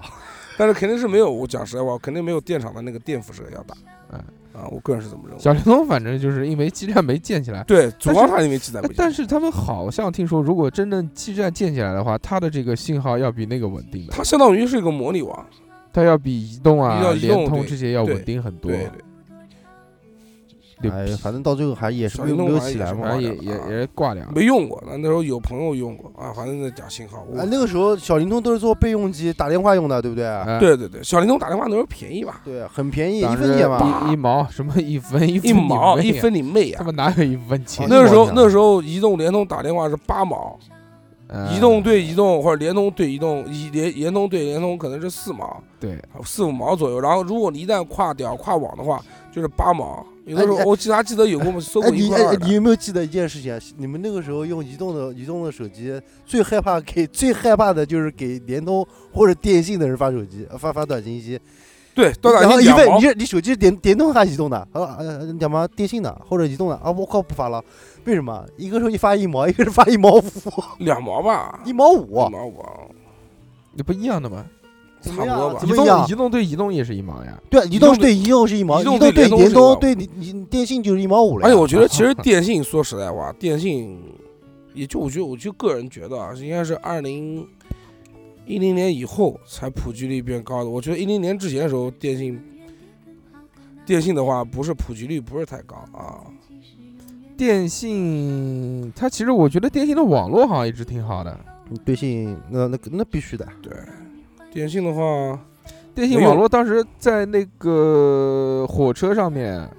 [0.58, 1.32] 但是肯定是没有。
[1.32, 3.76] 我讲实在话，肯定没有电厂的那个电辐射要大。
[4.12, 4.20] 嗯
[4.54, 5.42] 啊，我个人是这么认为。
[5.42, 15.46] 小灵通反正就是因为基站没建起来，对，主要它因为基站不行，哎但是他们好像听说，如果真正基站建起来的话，它的这个信号要比那个稳定的，它相当于是一个模拟网。
[15.92, 18.70] 它要比移动啊、要移动联通这些要稳定很多。
[18.70, 18.90] 对对，
[20.82, 23.12] 哎，牛逼反正到最后还也是小没有起来嘛反。
[23.12, 24.32] 正也也也是挂掉了。
[24.36, 27.26] 没用过，那那时候有朋友用过啊，反正在讲信号。
[27.30, 30.28] 我哎，那个时候小灵通都是做备用机打电话用的，对不对？
[30.28, 34.08] 哎，对对对，小灵通打电话那时候便宜吧，对，很便宜，一分钱嘛。
[34.10, 36.86] 一一毛什么一分一分一毛一分你妹呀他！
[36.86, 37.88] 妈哪有一分钱？
[37.90, 40.60] 那个时候那时候移动、联通打电话是八毛，
[41.30, 47.00] 哎移动对移动或者联通对移动，移联联通对联通可能是四毛，对，四五毛左右。
[47.00, 49.02] 然后如果你一旦跨掉跨网的话，
[49.34, 50.06] 就是八毛。
[50.26, 53.60] 有的时候我记得还记得有过收哎，过一块二的，你有没有记得一件事情啊？
[53.78, 61.40] 你们那个时候用移动的移动的手机，最害怕给最害怕的就是给联通或者电信的人发手机，呃发发短信息。
[61.94, 64.58] 对，到然后一问你，你手机是联联通还是移动的？
[64.74, 66.92] 啊呃，讲嘛电信的或者移动的啊？
[66.92, 67.64] 我靠，不发了。
[68.04, 68.46] 为什么？
[68.58, 70.24] 一个时候一发一毛，一个是发一毛五，
[70.80, 72.32] 两毛吧，一毛五一。
[72.32, 72.82] 毛五啊，
[73.74, 74.46] 你不一样的吗？
[75.12, 77.42] 差不多吧移动移动对移动也是一毛呀。
[77.50, 81.48] 对，移移动动对移动是一毛，移动移动对对联通对你你电信就是一毛五了呀。
[81.48, 84.02] 而且我觉得，其实电信说实在话，电信
[84.74, 87.48] 也就我觉得，我就个人觉得啊，应该是二零
[88.46, 90.70] 一零年以后才普及率变高的。
[90.70, 92.40] 我觉得一零年之前的时候，电信
[93.86, 96.22] 电信的话，不是普及率不是太高啊。
[97.38, 101.38] 电信它其实我觉得电信的网络好像一直挺好的，
[101.84, 103.46] 电信那那那必须的。
[103.62, 103.74] 对，
[104.56, 105.38] 电信的话，
[105.94, 109.70] 电信网络当时在那个火车上面，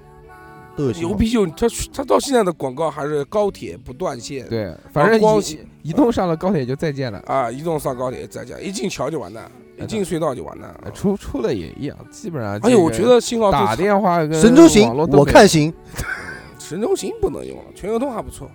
[0.75, 4.47] 都有信号牛逼就他，他到现在的广告还是高铁不断线。
[4.47, 10.79] 对，反正移移动上了高铁就再见了，啊，移动上高铁再见，一进桥就完蛋，一进隧道就完蛋。
[10.83, 12.53] 呃出出了也一样，基本上。
[12.61, 15.73] 而且我觉得信号最打差电话跟神州行网络，都没有我看行。
[16.59, 18.47] 神州行不能用了，全球通还不错。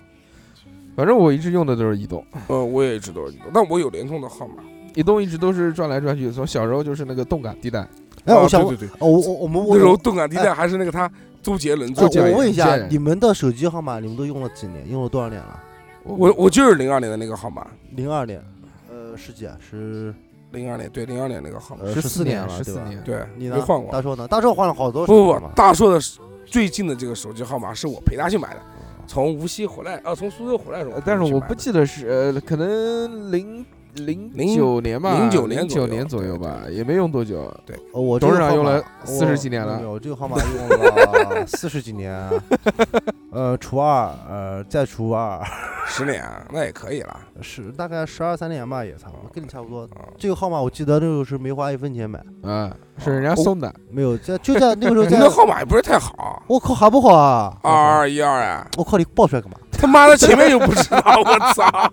[0.95, 4.62] 反正我一直用的都是移动，呃，我也一直都是移动，但我有联通的号码。
[4.95, 7.80] 移动一直都是转来转去，从小时候就是那个动感地带，
[8.24, 11.11] 哎，啊我想问，对对对，哦，我我我们那时候动感地带还是那个他
[11.43, 12.30] 周杰伦我做的。
[12.30, 14.88] 我问一下，你们的手机号码你们都用了几年？
[14.90, 15.61] 用了多少年了？
[16.05, 18.43] 我我就是零二年的那个号码，零二年，
[18.90, 19.57] 呃，十几啊？
[19.61, 20.14] 是
[20.51, 22.82] 零二年对零二年那个号码，十四年了，年14对吧？
[22.88, 23.57] 年对，你呢？
[23.57, 23.90] 没换过。
[23.93, 24.28] 大硕呢？
[24.28, 26.01] 大硕换了好多不不大硕的
[26.45, 28.61] 最近的这个手机号码是我陪他去买的，
[29.07, 33.64] 从无锡回来，啊，从苏州回来的时候呃，但是我不记得是呃，可能零
[33.95, 37.53] 零零九年吧，09零年左右九年左右吧，也没用多久。
[37.66, 42.28] 对我这个号码董事长用了我40几年了没有，这个号码用了四十几年，
[43.32, 45.40] 呃，除二，呃，再除二，
[45.86, 47.20] 十年，那也可以了。
[47.40, 49.82] 是大概十二三年吧，也差不多，跟你差不多。
[49.82, 57.59] 啊，这个号码我记得那时候是没花一分钱买，嗯，是人家送的，没有在就在那个时候 你在的号码也不是太好，我靠，好不好啊？
[57.62, 59.59] 二二一二啊，我靠，你报出来干嘛？
[59.83, 61.91] 他妈的前面又不知道，我操，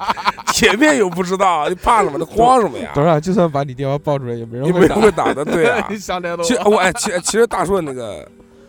[0.53, 2.19] 前面又不知道，你怕什么？
[2.19, 2.91] 你慌什么呀？
[2.93, 5.01] 董事长就算把你电话报出来，也没人会打你没人。
[5.01, 5.85] 会打的，对啊。
[5.89, 8.23] 你想太多其实我哎，其其实大硕那个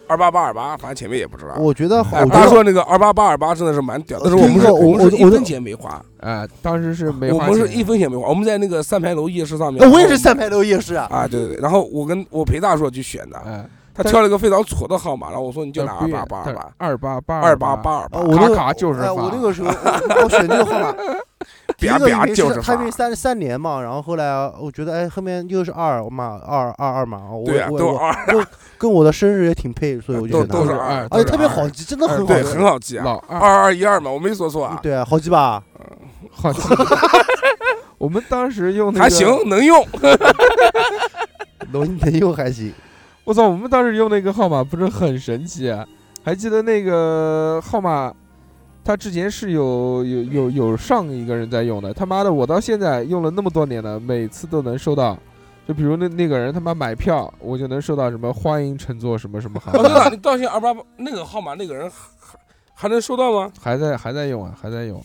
[0.08, 1.54] 二八八二八，反正前面也不知道。
[1.58, 9.82] 我觉得好，哎，大硕那个二八八二八真的是蛮屌的，但是我们是我我们是我一分钱没花，啊，当时是没花我们是一分钱没花，我们在那个三牌楼夜市上面。
[9.82, 11.06] 呃我也是三牌楼夜市啊。
[11.10, 13.64] 啊，对对对，然后我跟我陪大硕去选的，哎，
[14.02, 20.94] 他挑了一个非常挫的号码，然后我说你就拿二八八二八二八八二八八二啊，八，我那个就是哎我那个时候我我选这个号码，
[21.78, 22.90] 第一就是他因为。
[22.90, 28.14] 三三年嘛，然后后来我觉得哎后面又是二嘛二二二嘛，我我我，
[28.76, 35.62] 跟我的生日也挺配，所以我就都是二，而且特别好记，真的很好对，记很好记啊，二二二一二嘛，我没说错啊，对啊，好记吧？
[36.32, 36.60] 好记。
[37.98, 39.86] 我们当时用那个还行，能用。
[41.72, 42.72] 能能用还行。
[43.24, 45.86] 我操，我们当时用那个号码不是很神奇啊？
[46.24, 48.12] 还记得那个号码，
[48.84, 51.94] 他之前是有有有有上一个人在用的。
[51.94, 55.16] 他妈的，我到现在用了那么多年了，每次都能收到。
[55.68, 62.38] 就比如那那个人他妈买票，我就能收到什么欢迎乘坐什么什么航空，对了，你到现在二八八那个号码，那个人还还
[62.74, 63.52] 还能收到吗？
[63.60, 65.00] 还在还在用啊，还在用。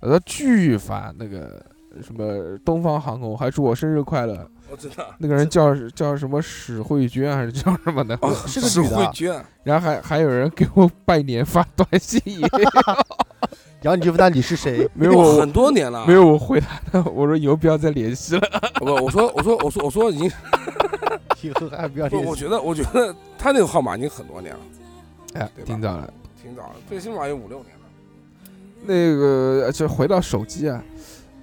[0.00, 1.64] 呃，巨烦那个
[2.02, 4.46] 什么东方航空，还祝我生日快乐。
[4.70, 5.06] 我知道。
[5.18, 8.16] 那个人叫叫什么史慧娟还是叫什么的？
[8.22, 12.20] 哦，是个是女的啊慧娟，然后还还有人给我拜年发短信，
[13.82, 14.88] 然后你就问他你是谁？
[14.94, 16.06] 没有我很多年了。
[16.06, 18.42] 没有我回答他，我说以后不要再联系了。
[18.74, 20.30] 不，我说我说我说我说已经
[21.42, 22.30] 以后还不要不，联系。
[22.30, 24.60] 我觉得我觉得他那个号码已经很多年了，
[25.34, 26.12] 哎对，吧挺早了。
[26.42, 27.80] 挺早了，最起码有五六年了。
[28.82, 30.82] 那个就回到手机啊，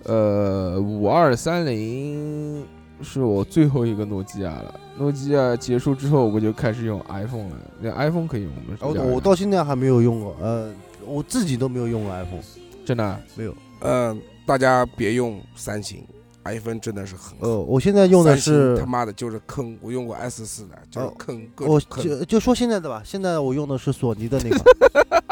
[0.06, 2.66] 呃，五二三零
[3.02, 4.80] 是我最后一个诺基亚了。
[4.98, 7.58] 诺基亚结束之后，我就开始用 iPhone 了。
[7.80, 10.72] 那 iPhone 可以用我们哦我到现在还没有用过，呃，
[11.06, 12.42] 我自己都没有用过 iPhone，
[12.86, 16.04] 真的没有嗯，大家别用三星
[16.46, 22.04] ，iPhone 真的是很呃，我现在用的是他妈的就是坑，我用过 S 四的，就是哦坑，各我种坑。
[22.04, 24.66] 就就说现在的吧，现在我用的是索尼的那个，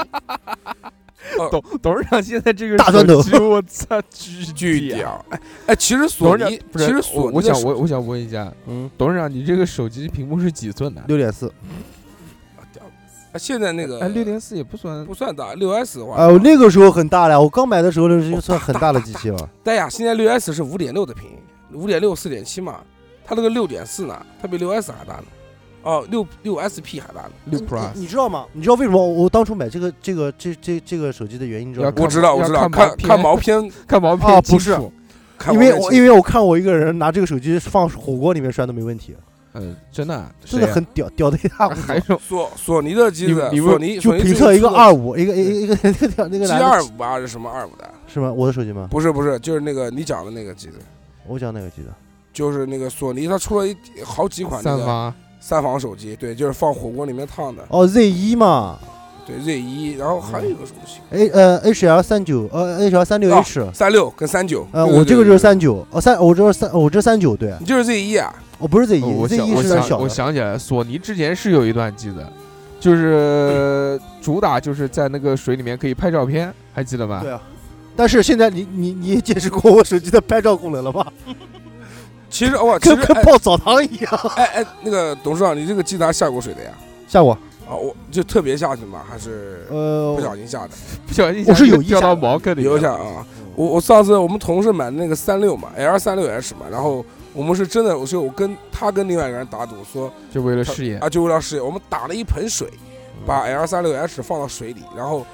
[1.51, 4.97] 董董事长现在这个大砖头手机我操，巨巨屌！
[4.97, 5.25] 屌！
[5.29, 11.01] 哎哎，其实索尼其实索尼我想我我想问一下，嗯，董事长，你这个手机屏幕是几寸的？
[11.07, 11.51] 六点四，
[12.71, 12.83] 屌
[13.31, 21.31] 哎现在那个哎，六点四也不算不算大，六 S 的话，啊，我那个时候很大了，我刚买的时候那是算很大的机器了，对呀，现在六 S 是五点六的屏，
[21.73, 22.81] 五点六四点七嘛，
[23.25, 25.23] 它那个六点四呢，它比六 S 还大呢。
[25.85, 27.31] 哦，六六 SP 还大呢。
[27.45, 28.45] 六 Plus，你知道吗？
[28.53, 31.69] 你知道为什么我当初买这个这个这这这个手机的原因？
[31.69, 31.93] 你知道吗？
[31.97, 34.71] 我知道，我知道，看 看毛片看毛片，啊不是
[35.51, 39.15] 因为我因为我看我一个人拿这个手机放火锅里面涮都没问题，
[39.53, 41.81] 嗯，真的啊真的很屌，屌的一塌糊涂。
[41.85, 47.87] 还有索索尼的机子，你你索尼就评测一个二五，一个一个一个那个那个 G 二五吧，还是什么二五的？
[48.07, 48.31] 是吗？
[48.31, 48.87] 我的手机吗？
[48.89, 50.79] 不是不是，就是那个你讲的那个机子，
[51.27, 51.89] 我讲哪个机子？
[52.33, 55.13] 就是那个索尼，它出了一好几款那个
[55.47, 58.79] 三防手机，对，就是放火锅里面烫的，哦，Z 一嘛。
[59.27, 72.27] 对 Z 一，然后还有一个什么型，，A 呃 HL 三九呃 HL 三六哦 H，三六跟三九，呃，我这个就是，三九，哦三我这是三我这三九对，你就是 Z 一啊，我不是 Z 一我一，Z 想一我想我是小我，想起来，索尼之前是有一段记得，
[72.79, 77.19] 就是 主打就是在那个水里面可以拍照片，还记得吗？
[77.21, 77.39] 对啊。
[77.95, 81.11] 但是现在你你你也见识过我手机的拍照功能了吧？
[82.35, 84.31] 其实哇，其跟实哎跟泡澡堂一样。
[84.35, 86.71] 哎哎，那个董事长，你这个机子还下过水的呀？
[87.07, 87.31] 下过，
[87.65, 90.71] 啊，我就特别下去嘛，还是呃不，小心下的？
[91.07, 92.77] 不小心我是有意掉到下的茅坑里有。
[92.77, 93.25] 下啊，
[93.55, 102.67] 我我上次我们同事买的那个三六嘛，L 三六 H 嘛，然后我们是真的，我说我跟他跟另外一个人打赌说就为了试验，啊，就为了试验，我们打了一盆水，
[103.25, 105.25] 把 L 三六 H 放到水里，然后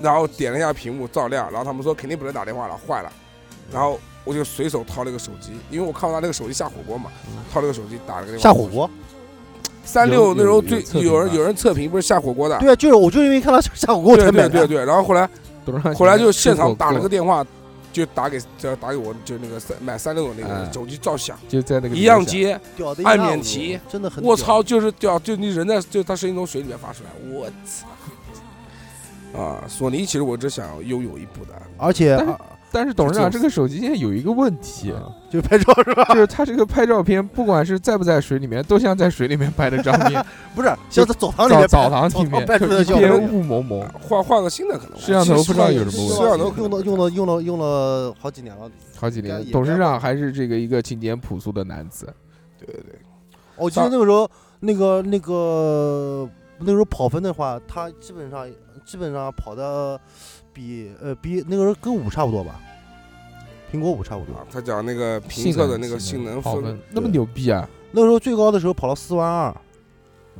[0.00, 3.12] 然后点了一下屏幕照亮，然后他们说肯定不能打电话了，坏了，
[3.72, 7.10] 然后我就随手掏了个手机，因为我看到他那个手机下火锅嘛，
[7.50, 8.42] 掏了个手机打了个电话。
[8.42, 8.66] 下火？
[8.66, 8.90] 锅。
[9.84, 12.58] 三六那时候最有人有人测评不是下火锅的？
[12.58, 14.48] 对啊，就是我就因为看到下火锅才对买的。
[14.48, 15.30] 对对对，然后后来
[15.94, 17.46] 后来就现场打了个电话，
[17.92, 22.60] 就打给就打给我，就那个三买三六的那个哎手机照响，就在那个一样地接，
[23.04, 24.24] 按免提真的很。
[24.24, 24.36] 我！
[24.36, 27.86] 操，就是掉，就你人在就他声音从水里面发出来，我操！
[29.40, 32.40] 啊，索尼其实我只想拥有一部的，而且啊
[32.72, 34.92] 但是董事长这个手机现在有一个问题，
[35.30, 36.04] 就是拍照是吧？
[36.12, 43.32] 就是他这个拍照片，不管是在不在水里面，都像在水里面拍的照片， 不是，像在澡堂里澡面澡堂里面拍出来的一片。
[43.32, 43.88] 雾蒙蒙。
[44.00, 44.98] 换换个新的可能。
[44.98, 48.70] 摄像头不知道有什么问题摄像头用了用了用了用了好几年了。
[48.96, 52.12] 好几年，董事长还是这个一个勤俭朴素的男子。
[52.58, 52.98] 对对对，
[53.56, 54.28] 我记得那个时候，
[54.60, 58.48] 那个那个那个时候跑分的话，他基本上
[58.84, 60.00] 基本上跑的
[60.56, 62.58] 比呃比那个时候跟五差不多吧，
[63.70, 64.34] 苹果五差不多。
[64.34, 67.68] 啊，他讲那个评测的那个性能分那么牛逼啊！
[67.92, 69.54] 那个时候最高的时候跑到四万二，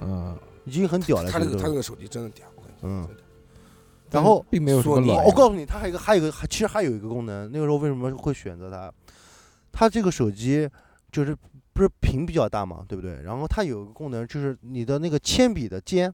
[0.01, 1.31] 嗯，已经很屌了。
[1.31, 3.23] 他那这个他那个手机真的屌，我跟你说嗯真的
[4.11, 5.11] 然后并没有什么索尼。
[5.27, 7.51] 我告诉你，它还有一个，还有一个，还其实还有一个功能。
[7.53, 8.91] 那个时候为什么会选择它？
[9.71, 10.67] 它这个手机
[11.13, 11.37] 就是
[11.75, 13.21] 不是屏比较大嘛，对不对？
[13.23, 16.11] 然后它有一个功能，就是你的那个铅笔的尖，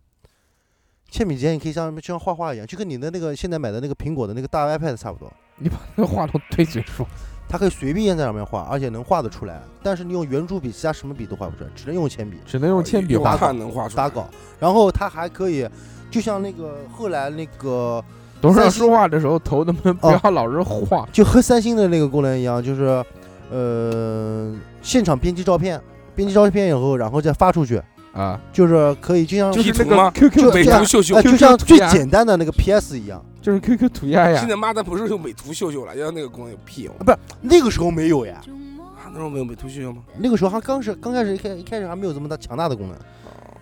[1.12, 5.30] 铅笔尖你可以像就像画画一样，就跟你的那个现在买的那个苹果的那个大 iPad 差不多。
[5.58, 7.06] 你把那个话筒对嘴说，
[7.46, 9.60] 它可以随便在上面画，而且能画得出来。
[9.82, 13.36] 但是你用圆珠笔，其他什么笔都画不出来，只能用铅笔只能用铅笔用画。
[13.36, 14.26] 碳能画出来打稿。
[14.58, 15.68] 然后它还可以，
[16.10, 18.02] 就像那个后来那个
[18.40, 21.06] 董事长说话的时候头能不能不哦要老是晃？
[21.12, 23.04] 就和三星的那个功能一样，就是
[23.50, 24.50] 呃
[24.80, 25.78] 现场编辑照片，
[26.16, 27.80] 编辑照片以后，然后再发出去，
[28.12, 33.24] 啊，就是可以就像就是那个图吗 QQ 就美图秀秀呃，就像最简单的那个 PS 一样。
[33.40, 34.48] 就是 QQ 涂鸦呀现。
[34.48, 39.10] 在妈的不是用美图秀秀了，要那个功能有屁用啊，不是那个时候没有呀，啊？
[39.10, 40.02] 那时候没有美图秀秀吗？
[40.16, 42.96] 那个时候还刚是刚开始一开一开始还没有这么大强大的功能。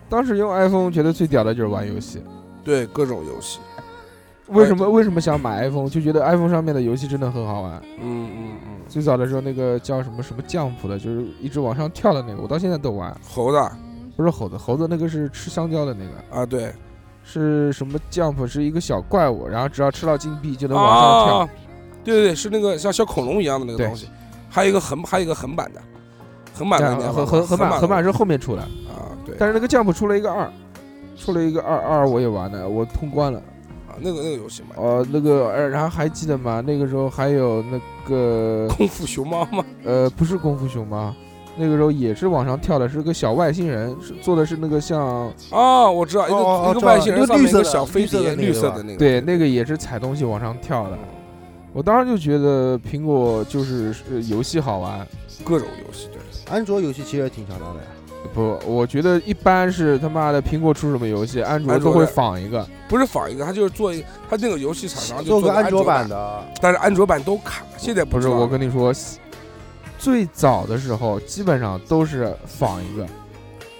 [0.07, 2.21] 当时用 iPhone 觉得最屌的就是玩游戏。
[2.63, 3.59] 对，各种游戏，
[4.49, 5.89] 为什么为什么想买 iPhone？
[5.89, 7.81] 就觉得 iPhone 上面的游戏真的很好玩。
[7.99, 13.11] 嗯嗯嗯，最早的时候那个叫什么什么降谱的，就是一直往上跳的那个，我到现在都玩。
[13.27, 13.57] 猴子
[14.21, 16.71] 不是猴子，猴子那个是吃香蕉的那个，啊，对，
[17.23, 18.45] 是什么 Jump？
[18.45, 21.37] 是一个小怪物，然后只要吃到金币就能往上跳。
[21.39, 21.49] 啊，
[22.03, 24.07] 对对对，是那个像小恐龙一样的那个对东西，
[24.49, 25.81] 还有一个横，还有一个横版的，
[26.53, 30.51] 横版横横横版版横版是后面出来，啊，对，但是那个 Jump 出了一个二，
[31.17, 33.39] 出了一个二二我也玩了，我通关了。
[33.87, 36.63] 啊，那个那个游戏嘛，呃，那个呃，然后还记得吗？
[36.65, 41.13] 那个时候还有那个功夫熊猫吗，呃，不是功夫熊猫，
[41.61, 50.97] 那个时候也是往上跳的，是个小外星人，是做的是那个像哦，我知道一个哦哦一个外星人一个上面一个绿色小飞碟，绿色的那个吧绿色的那个，对那个也是踩东西往上跳的。
[51.71, 55.07] 我当时就觉得苹果就是呃游戏好玩，
[55.43, 56.19] 各种游戏，对。
[56.53, 57.85] 安卓游戏其实也挺强大的呀。
[58.33, 62.65] 不，我觉得一般是他妈的苹果出什么游戏，安卓都会仿一个。
[62.89, 68.93] 不是仿一个，他就是做一个，他那个游戏厂商就做个安安卓版版，的，但是安卓版都卡，现在不是，我跟你说，
[70.01, 73.05] 最早的时候基本上都是仿一个，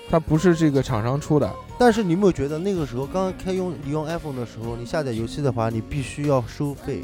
[0.07, 1.51] 它不是这个厂商出的。
[1.79, 7.03] 但是你有没有觉得那个时候刚刚开用你用 iPhone 的时候，你下载游戏的话，你必须要收费。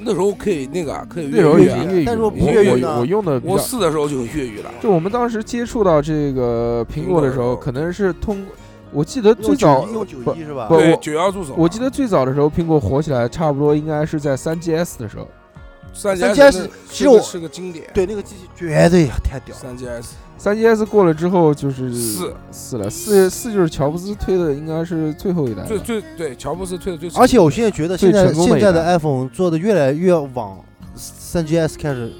[0.00, 8.46] 那时候可以那个啊可以那时候越狱啊已经粤语，但是我我粤语呢我我用的比我较，四的时候就有粤语了，就我们当时接触到这个苹果的时候，可能是通，
[8.92, 10.04] 我记得最早不
[10.34, 10.68] 一是吧？
[10.68, 15.26] 对不九幺助手啊，我记得最早的时候，苹果火起来，差不多应该是在三 GS 的时候。
[15.98, 19.60] 三 3GS 是其实我是个经典，对那个机器绝对太屌了。
[19.60, 20.06] 三 GS
[20.38, 25.66] 三 GS 过了之后就是四四了，四四就是乔布斯推的，应该是最后一代了。
[25.66, 32.12] 最最对乔布斯推的最，而且我现在觉得现在现在的 iPhone 做的越来越往三 GS 开始，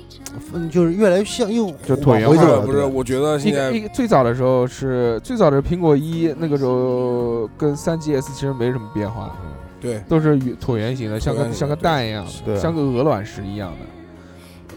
[0.52, 2.60] 嗯就是越来越像又就椭圆化。
[2.62, 9.38] 不是我觉得一现在一最早的时候是最早的苹果一，那个时候跟三 GS 其实没什么变化，
[9.80, 12.26] 对都是圆椭圆形的，像个像个蛋一样
[12.60, 13.78] 像个鹅卵石一样的，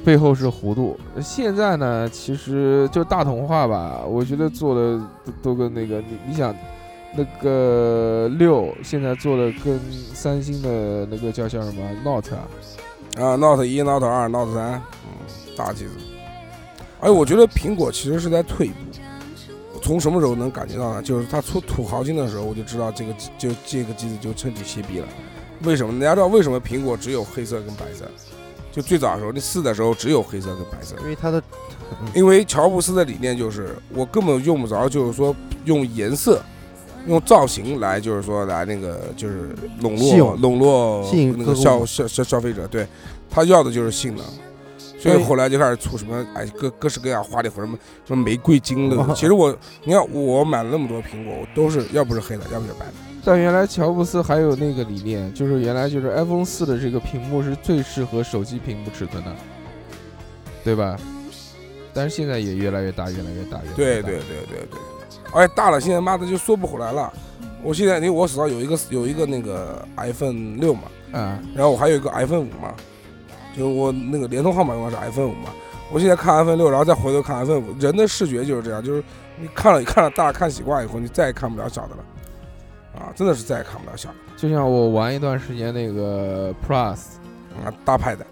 [0.04, 1.00] 背后是弧度。
[1.22, 6.56] 现在呢，其实就大同化吧，我觉得做的都都跟那个你你想。
[7.14, 9.78] 那个六现在做的跟
[10.14, 12.48] 三星的那个叫叫什么 Note 啊，
[13.18, 15.28] 啊，Note 一、Note 二、Note 三，嗯，
[15.58, 15.92] 大机子。
[17.02, 18.74] 哎我觉得苹果其实是在退步。
[19.82, 21.02] 从什么时候能感觉到呢？
[21.02, 25.08] 就是他出土豪金的时候，我就知道这个机就这个机子就彻底歇逼了。
[25.64, 26.00] 为什么？
[26.00, 28.06] 大家知道为什么苹果只有黑色跟白色？
[28.72, 31.44] 就最早的时候，那四的时候只有黑色跟白色，因为它的
[32.14, 36.42] 因为乔布斯的理念就是我根本用不着，就是说用颜色。
[37.08, 42.86] 用造型来，就是说来那个，就是笼络笼络那个消消消消费者，对
[43.28, 44.24] 他要的就是性能，
[45.02, 48.96] 所以后来就开始出什么哎各各式各样花里胡哨什么什么玫瑰金的。
[48.96, 52.94] 哦其实我你看我买了那么多苹果，我都是要不是黑的，要不是白的。
[53.26, 59.36] 但原来乔布斯还有那个理念，就是原来就是 iPhone 四的这个屏幕是最适合手机屏幕尺寸的，
[60.64, 60.96] 对吧？
[61.94, 64.80] 但是现在也越来越大，越来越大，越来越大对对对对对，
[65.34, 67.12] 而且大了，现在妈的就缩不回来了。
[67.64, 72.74] 我现在因为我手上有一个有一个那个 iPhone 六嘛，啊，然后我还有一个 iPhone 五嘛，
[73.58, 75.50] 就我那个联通号码用的是 iPhone 五嘛。
[75.92, 79.04] 我现在看 iPhone 六，然后再回头看 iPhone 五，人的视觉就是这样，就是
[79.40, 82.04] 你看了 看了大看习惯以后，你再也看不了小的了，
[82.96, 84.16] 啊，真的是再也看不了小的。
[84.38, 86.98] 就像我玩一段时间那个 Plus，
[87.64, 88.26] 啊，大派的。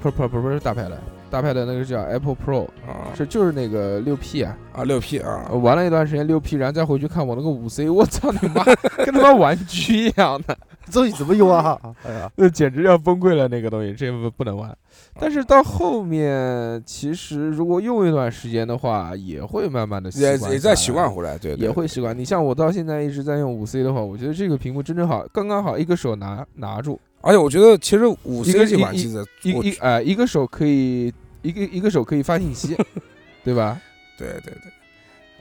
[0.00, 1.00] 不不不不是大牌的，
[1.30, 3.08] 大牌的那个叫 Apple Pro，啊。
[3.16, 5.46] 是就是那个六 P 啊，啊六 P 啊。
[5.50, 8.62] 我，玩了一段时间六 P，然后再回去看我那个五 C，我操你妈，
[9.02, 10.54] 跟他妈玩具一样的，
[10.86, 11.78] 这东西怎么用啊？
[12.04, 14.76] 哎呀， 那简直要崩溃了，那个东西，这不不能玩。
[15.18, 22.16] 但是到后面，其实如果用一段时间的话，也会慢慢的习也惯，也在习惯，回来，对对也会习惯。
[22.16, 29.24] 你像我到现在一直在用五 C 的话，我觉得这个屏幕真正好，刚刚好，一个手拿拿住，而且我觉得其实五 C 这款机子，
[29.54, 31.12] 我一一哎、一个手可以
[31.42, 32.76] 一个一个手可以发信息，
[33.44, 33.80] 对吧？
[34.16, 34.72] 对对对，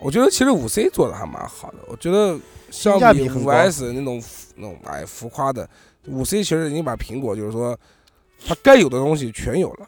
[0.04, 1.78] 我觉得其实五 C 做的还蛮好的。
[1.88, 2.38] 我觉得
[2.70, 4.22] 相比五 S 那种
[4.56, 5.68] 那种哎浮夸的，
[6.08, 7.78] 五 C 其实已经把苹果就是说
[8.46, 9.88] 它该有的东西全有了，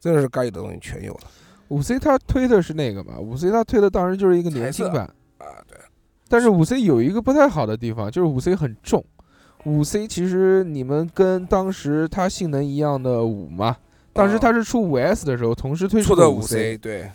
[0.00, 1.20] 真的是该有的东西全有了
[1.68, 5.02] 五 C 它推的是那个嘛，五 C 它推的当然就是一个年轻版，
[5.38, 5.46] 啊。
[5.68, 5.78] 对，
[6.28, 9.04] 但是五 C 有一个不太好的地方，就是五 C 很重。
[9.64, 13.76] 五 C 其实你们跟当时它性能一样的五嘛，
[14.12, 17.10] 当时它是出五 S 的时候同时推出的五 C 对，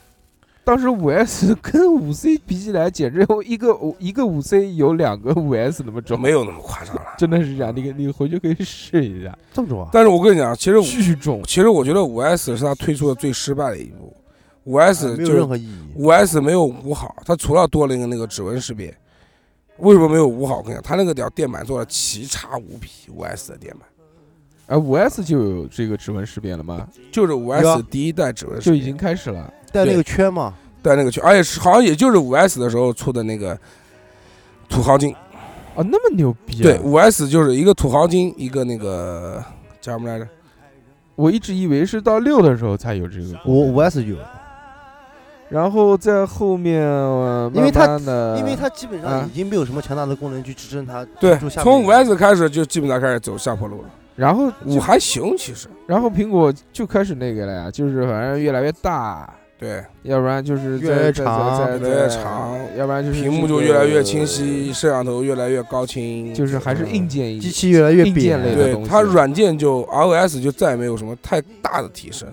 [0.63, 7.15] 当时五 S 跟五 C 比起来，简直有一个一个五 C 有两个五 S 那么重，没有那么夸张了。
[7.17, 7.75] 真的是这样。
[7.75, 9.89] 你你回去可以试一下，这么重啊？
[9.91, 11.41] 但是我跟你讲，其实五巨重。
[11.43, 14.15] 其实我觉得五 S 是它推出的最失败的一步。
[14.65, 15.79] 五 S 就任何意义。
[15.95, 18.95] 五 S 没有五好，它除了多了一个那个指纹识别。
[19.77, 20.57] 为什么没有五好？
[20.57, 23.81] 我跟你讲，它那个屌电板做的奇差无比，五 S 的电板
[24.71, 26.87] 哎，五 S 就有这个指纹识别了吗？
[27.11, 29.53] 就是五有 S 啊第一代指纹识别就已经开始了。
[29.69, 33.57] 带那个圈嘛，带那个圈，而且是好像也就是五 S 的时候出的那个
[34.69, 35.13] 土豪金。
[35.75, 36.63] 啊，那么牛逼啊！
[36.63, 39.43] 对，五 S 就是一个土豪金，一个那个
[39.81, 40.25] 叫什么来着？
[41.15, 44.15] 我一直以为是到六的时候才有这个五五 S 有，
[45.49, 51.05] 然后在后面，呃因为它慢慢地因为它基本上啊已经没有什么强大的功能去支撑它。
[51.19, 53.89] 对就，下面从五 S 开始就基本上开始走下坡路了。
[54.21, 55.67] 然后就五还行，其实。
[55.87, 62.55] 然后苹果就开始那个了呀，就是反正越来越大，对，要不然就是越来越长越来越长。
[62.77, 68.89] 要不然就是屏幕就越来越清晰，摄像头越来越高清，就是还是硬件机器越来越硬件扁对类的东西。
[68.89, 72.27] 它软件就 iOS 就再也没有什么太大的提升。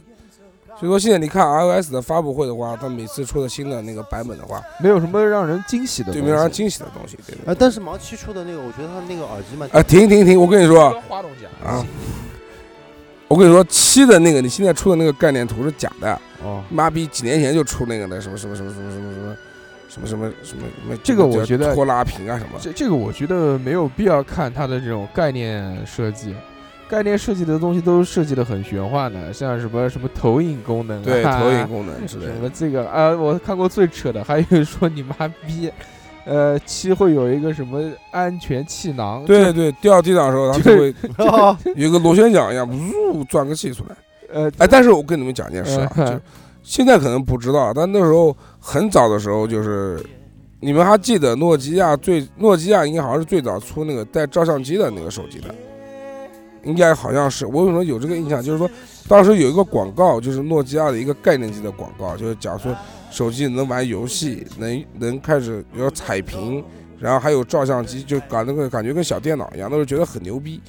[0.78, 7.52] 所以说现在你看 iOS 的发布会的话，它每次出的新的那个版本的话，没有什么让人惊喜的，对，没有让人惊喜的东西，对对。
[7.52, 10.94] 啊，但是盲七出的那个，我觉得它那个耳机嘛，停停停，我跟你说，
[11.64, 11.84] 啊，
[13.26, 19.36] 我跟你说七的那个，你现在出的那个概念图是假的，哦，妈逼，几年前就出那个的，什么什么什么什么什么什么。
[19.90, 20.94] 什么什么什么什么？
[21.02, 22.60] 这个我觉得拖拉屏啊什么？
[22.60, 26.36] 这这个我觉得没有必要看它的这种概念设计，
[26.88, 32.32] 概念设计的东西都设计的很玄幻的，像什么什么投影功能、啊，对投影功能之类的。
[32.32, 35.70] 什么这个啊，我看过最扯的，还有说你妈逼，
[36.24, 37.80] 呃，七会有一个什么
[38.10, 42.68] 安全气囊，对对，掉地上的时候，它就会 哦有个螺旋桨一样，
[43.12, 43.96] 呜转个气出来。
[44.32, 46.20] 呃，哎，但是我跟你们讲一件事啊，嗯就
[46.62, 49.98] 现在可能不知道，但那时候很早的时候，就是
[50.60, 55.54] 你们还记得诺基亚最诺基亚应该好像是最早出那个带照相机的那个手机的，
[56.64, 57.46] 应该好像是。
[57.46, 58.42] 我为什么有这个印象？
[58.42, 58.70] 就是说
[59.08, 62.74] 当时有一个广告，就是诺基亚的一个概念机的广告，就是讲说
[63.10, 66.64] 手机能玩游戏，能能开始有彩屏。
[67.00, 70.60] 然后还有照相机，就搞那个感觉跟小电脑一样，那时候觉得很牛逼。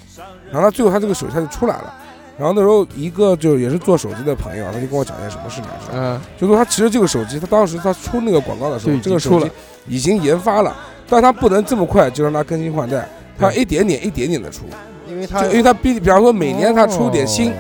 [0.52, 1.92] 然后他最后他这个手机他就出来了，
[2.38, 9.50] 然后那时候一个就也是做手机的朋友，他就跟我讲一件什么事情，嗯，就说他其实这个手机，他当时他出那个广告的时候，这个手机
[9.88, 10.76] 已经研发了，
[11.08, 14.66] 但他不能这么快就让它更新换代，他对一点点一点点的出，
[15.20, 17.56] 因为他就因为他比比方说每年他出点新，哦。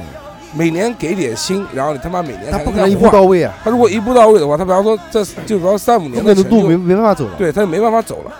[0.55, 7.36] 每年给点新，然后你他妈每年才他不可能一步到位啊，他如果一步到位的话，他比方说这就比方说三五年的路没没办法走了。
[7.38, 8.32] 对，他就没办法走了。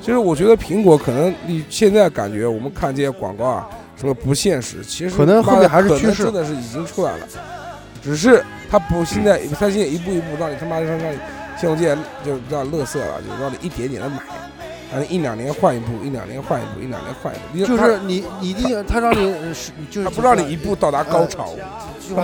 [0.00, 6.22] 其实我觉得苹果可能你现在感觉我们看这些广告啊，什么不现实，其实可能后面还是趋势。
[6.22, 7.26] 真的是已经出来了，
[8.00, 11.18] 只是他不现在他现在一步一步让你他妈让让你
[11.60, 14.18] 像我这样就让乐色了，就让你一点点的买，
[14.92, 21.50] 让你一两年换一部，一两年换一部，一两年换一部，你就是你，你一定他让你呃是，就是他不让你一步到达高潮，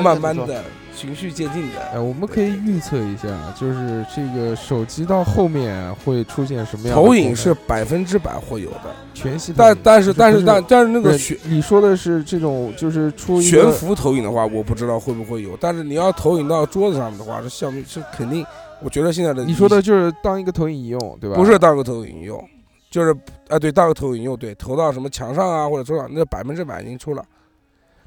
[0.02, 0.62] 慢慢的
[0.94, 1.80] 循序渐进的。
[1.92, 18.46] 哎，我们可以预测一下，就是这个手机到后面会出现什么样的投影是百分之百会有的，全息但，但是但是但但是那个悬你说的是这种，就是出悬浮投影的话，我不知道会不会有，但是你要投影到桌子上面的话，这项目是肯定。
[18.82, 21.36] 我觉得现在的你说的就是当一个投影仪用，对吧？
[21.36, 22.48] 不是当个投影仪用，
[22.90, 23.16] 就是
[23.48, 27.24] 啊对，当个投影用，对，投到什么墙上啊或者桌上，那百分之百已经出了。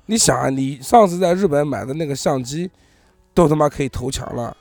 [0.06, 2.70] 你想啊，你上次在日本买的那个相机，
[3.34, 4.56] 都他妈可以投墙了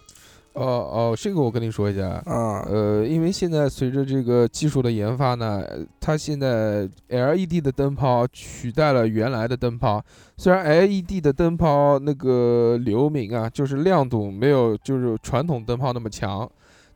[0.55, 2.65] 哦哦，这个我跟你说一下，啊！
[2.71, 10.01] 呃，因为现在随着这个技术的研发呢，呃它现在 LED 的灯泡取代了原来的灯泡。
[10.37, 16.49] 虽然 LED 的灯泡那个流明啊，就是亮度没有就是传统灯泡那么强，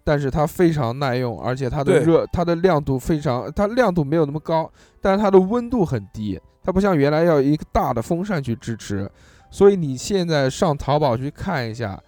[0.05, 9.11] 但是它非常耐用，而且它的热它的亮度非常，它亮度没有那么高，但是它的温度很低，它不像原来要一个大的风扇去支持。
[9.51, 12.01] 所以你现在上淘宝去看一下，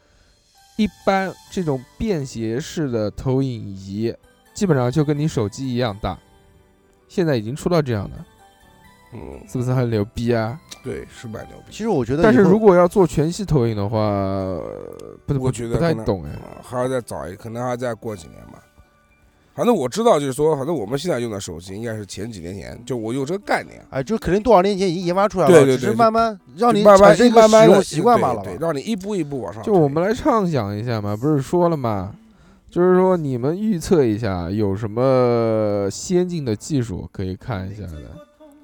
[0.81, 4.15] 一般这种便携式的投影仪，
[4.55, 6.19] 基本上就跟你手机一样大。
[7.07, 8.17] 现在已经出到这样的，
[9.13, 10.59] 嗯，是不是很牛逼啊？
[10.83, 11.65] 对，是蛮牛逼。
[11.71, 14.63] 其实我觉得，但是如果要做全息投影的话，呃
[15.27, 16.31] 不不我觉得不太懂哎。
[16.31, 18.65] 啊还要再早一，可能还要再过几年吧。
[19.55, 23.85] 反正我知道，就是说，反正我们现在用的手机应该是前几年前，就我有这个概念。
[23.91, 29.63] 哎，就肯定多少年前已经研发出来了，对对对只是慢慢让你慢慢产生一个慢慢使用习惯罢了对，让你一步一步往上。
[29.63, 32.15] 就我们来畅想一下嘛，不是说了嘛？
[32.71, 38.17] 就是说你们预测一下有什么先进的技术可以看一下的。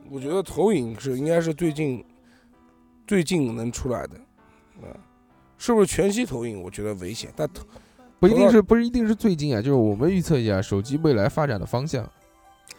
[0.09, 2.03] 我觉得投影是应该是最近
[3.05, 4.15] 最近能出来的，
[4.81, 4.95] 啊，
[5.59, 6.63] 是不是全息投影？
[6.63, 7.65] 我觉得危险，但投
[8.19, 12.09] 不一定是不是一定是最近啊，就是我们预测一下手机未来发展的方向。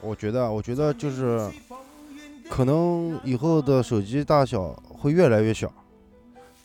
[0.02, 1.48] 我觉得，我觉得就是
[2.50, 5.72] 可能以后的手机大小会越来越小。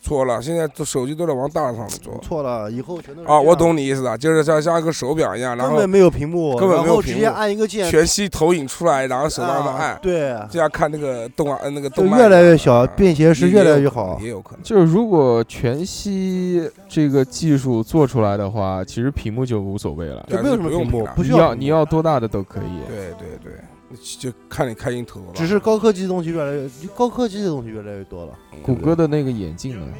[0.03, 2.13] 错了，现在这手机都在往大上面做。
[2.21, 14.19] 错了，以后全都是啊，我懂你意思了，就是像像一个手表一样，然后根本没有屏幕，根本没有然后直接屏幕按一个键，全息投影出来，然后手上面啊按，对，这样看那个动画，呃，那个动漫越来越小，啊便携式也越来越好。
[14.21, 14.61] 也有可能。
[14.61, 22.87] 就是如果全息这个技术做出来的话，其实屏幕就无所谓了，对就没有什么用屏幕不你需要你要多大的都可以。
[22.87, 23.53] 对对对，
[24.19, 25.33] 就看你开心头了。
[25.33, 28.33] 只是高科技的东西越来越，高科技的东西越来越多了。
[28.63, 29.93] 谷歌的那个眼镜呢？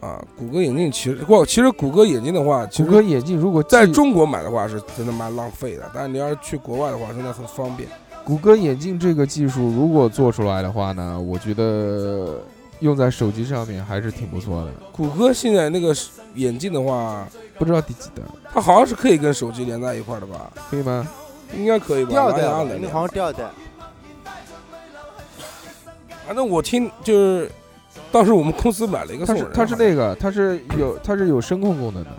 [0.00, 7.86] 啊，谷歌眼镜其实不，其实谷歌眼镜的话，其实谷歌眼镜如果在中国买的话是真的蛮浪费的，但是你要是去国外的话，真的很方便。
[8.24, 12.40] 谷歌眼镜这个技术如果做出来的话呢，我觉得
[12.78, 14.72] 用在手机上面还是挺不错的。
[14.90, 15.94] 谷歌现在那个
[16.34, 17.28] 眼镜的话，
[17.58, 18.22] 不知道第几代，
[18.54, 20.50] 它好像是可以跟手机连在一块儿的吧？
[20.70, 21.06] 可以吗？
[21.54, 22.10] 应该可以吧？
[22.10, 23.50] 第二代吧，蓝牙能连因为好像第二代。
[26.26, 27.50] 反正我听就是，
[28.12, 32.10] 当时我们公司买了一个它是送人，它是那个它是有它是有声控功能的。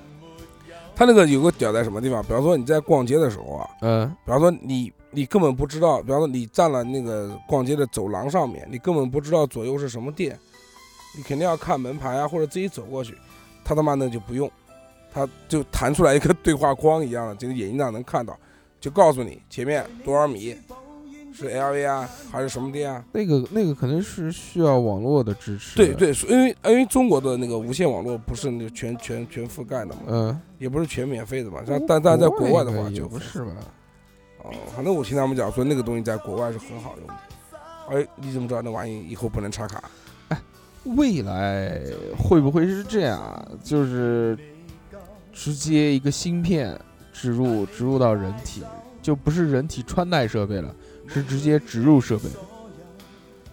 [0.94, 2.22] 它那个有个屌在什么地方？
[2.22, 10.38] 比方说你在逛街的时候啊，嗯，比方说你你根本不知道，比方说你站了那个逛街的走廊上面，你根本不知道左右是什么店，
[11.18, 13.18] 你肯定要看门牌啊，或者自己走过去。
[13.64, 14.52] 他他妈那就不用，
[15.14, 18.38] 他就弹出来一个对话框一样的，这个眼睛上能看到，
[18.82, 20.54] 就告诉你前面多少米，
[21.34, 23.06] 是 LV 啊还是什么店啊？
[23.14, 25.78] 那个那个可能是需要网络的支持。
[25.78, 33.52] 对，对，因为因为中国的那个无线网络不是那个全全全覆盖的嘛，嗯，也不是全免费的嘛，但但但在国外的话就不是吧？
[34.44, 37.14] 哦，反正我听他们讲说那个东西在国外是很好用的。
[37.90, 39.84] 哎，你怎么知道那玩意以后不能插卡？
[40.30, 40.38] 哎
[40.84, 41.80] 未来
[42.18, 43.48] 会不会是这样啊？
[43.64, 44.36] 就是
[45.32, 46.76] 直接一个芯片
[47.14, 48.64] 植入植入到人体，
[49.02, 50.74] 就不是人体穿戴设备了，
[51.08, 52.26] 是直接植入设备。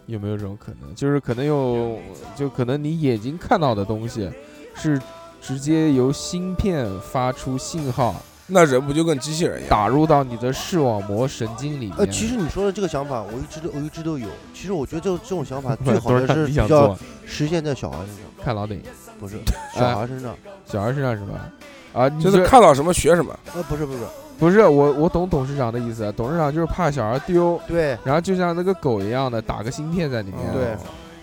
[0.07, 0.95] 有没有这种可能？
[0.95, 1.99] 就是可能有，
[2.35, 4.31] 就可能你眼睛看到的东西，
[4.75, 4.99] 是
[5.41, 8.15] 直接由芯片发出信号，
[8.47, 9.69] 那人不就跟机器人一样？
[9.69, 11.95] 打入到你的视网膜神经里面。
[11.99, 14.27] 呃，其实你说的这个想法，我一直都我一直都有。
[14.55, 18.83] 其实我觉得这这种想法最好是的是 比较做实现在小孩身上，看老顶，
[19.21, 19.37] 不是
[19.75, 20.35] 哎小孩身上。
[20.65, 21.51] 小孩身上是吧？
[21.93, 23.37] 啊，你就是这看到什么学什么。
[23.55, 23.99] 呃，不是不是，
[24.39, 26.13] 不是我，我懂董事长的意思。
[26.17, 30.77] 董事长就是怕小孩丢，对，然后就像那个狗一样的打个芯片在里面，对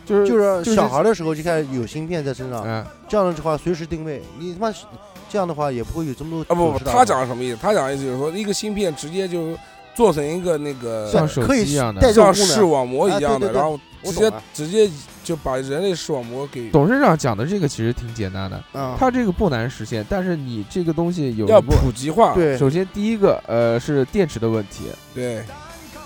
[0.06, 4.76] 就是就是小孩的时候就开始有芯片在身上，嗯，这样的话随时定位，你他妈
[5.28, 7.58] 这样的话也不会有这么多啊不不，他讲的什么意思？
[7.62, 9.58] 他讲的意思就是说，一个芯片直接就
[9.96, 12.46] 做成一个那个像手可以机一样的带这种功能。
[12.48, 14.90] 像视网膜一样的，啊对对对然后直接了直接
[15.26, 22.34] 就把人类视网膜给董事长讲的这个其实挺简单的，啊，它这个不难实现，但是你这个东西有要普及化。
[22.36, 22.56] 对。
[22.58, 24.84] 首先第一个呃是电池的问题，
[25.16, 25.44] 对，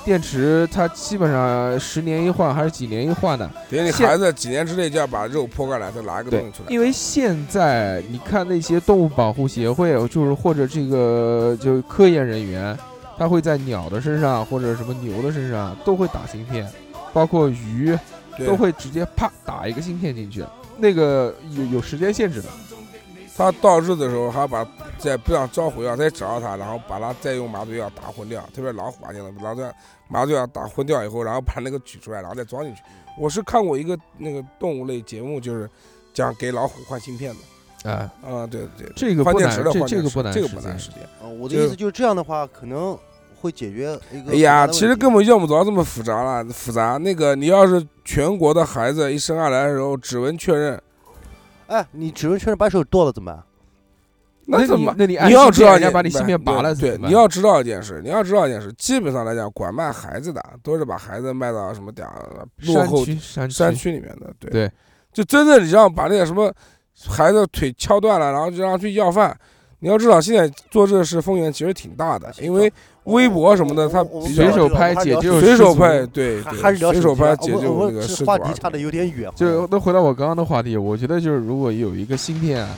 [0.05, 6.69] 电池它基本上十年一换还是几年一换的，等你孩子几年之内就要把肉剖开来，再拿一个东西出，来。
[6.69, 12.77] 因为现在你看那些动物保护协会，就是或者这个就科研人员，
[13.17, 16.65] 他会在鸟的身上或者什么牛的身上都会打芯片，
[17.11, 17.99] 包括鱼对
[18.45, 20.43] 都会直接啪打一个芯片进去，
[20.77, 22.49] 那个有有时间限制的。
[23.35, 24.67] 他到日的时候还要把
[24.97, 29.73] 在不想召回药再找到它，然后把他再用麻醉药打昏掉，特别老虎啊，这样的，然后再
[30.09, 32.81] 麻醉药打昏掉以后，然后把那个取出来，然后再装进去。
[33.17, 35.69] 我是看过一个那个动物类节目，就是
[36.13, 37.89] 讲给老虎换芯片的。
[37.89, 40.91] 哎，啊，对对，这个不难换电池的，这这个不难，这个不难实。
[40.91, 41.01] 现。
[41.21, 42.97] 呃我的意思就是这样的话，可能
[43.39, 44.31] 会解决一个。
[44.31, 46.97] 哎呀，其实根本用不着这么复杂了，复杂。
[46.97, 50.81] 那个你要是全国的孩子一生下来的时候指纹确认，
[51.67, 53.43] 哎，你指纹确认把手剁了怎么办？
[54.51, 54.91] 那怎么？
[54.97, 64.71] 你那你你要知道人家把你芯片拔了，对，怎么你要知道一件事，你要知道一件事，基本上来讲，管卖孩子的都是把孩子卖到什么点儿落山后区山山区区里面的，对对，
[65.13, 66.51] 就真正你让把那个什么
[67.07, 69.37] 孩子腿敲断了，然后就让他去要饭。
[69.81, 72.73] 你要知道，现在做这事风险其实挺大的，因为
[73.09, 79.29] 微博什么的，它我我比较随手拍解救随手拍，对对，还还是随手拍解救那个话题差的有点远。
[79.35, 82.69] 就那回到我刚刚的话题，我觉得就是如果有一个芯片啊，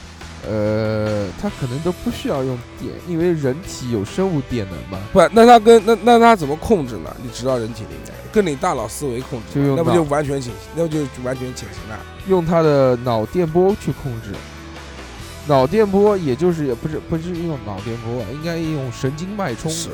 [0.50, 7.16] 呃，它可能都不需要用电，因为人体有生物电能嘛，不，那它跟那那它怎么控制呢？
[7.22, 12.00] 你知道人体里面跟你大脑思维控制就用，那不就完全潜，那不就完全潜行了？
[12.28, 14.30] 用它的脑电波去控制。
[15.48, 19.90] 脑电波也就是也不是不是用脑电波啊，应该用神经脉冲，是，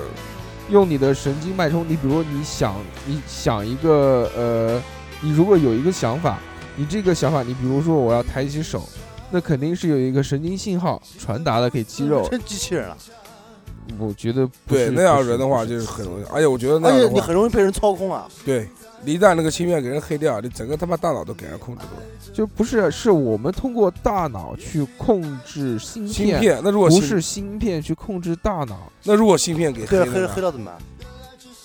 [0.69, 1.85] 用你的神经脉冲。
[1.87, 2.75] 你比如说你想
[3.05, 4.81] 你想一个呃，
[5.21, 6.37] 你如果有一个想法，
[6.75, 8.83] 你这个想法，你比如说我要抬起手，
[9.31, 12.27] 那肯定是有一个神经信号传达的给肌肉。
[12.29, 12.97] 真机器人了，
[13.97, 18.27] 我觉得不对，是那样人的话就是很容易，而且我觉得那而且样的话，你很容易被人操控啊。
[18.45, 18.67] 对，你
[19.05, 22.33] 一旦那个芯片给人黑掉，你整个他妈大脑都给人控制住了。
[22.33, 28.91] 就不是是我们通过大脑去控制芯芯片，那如果不是芯片去控制大脑。
[29.03, 30.75] 那如果芯片给黑了，黑了黑到怎么办？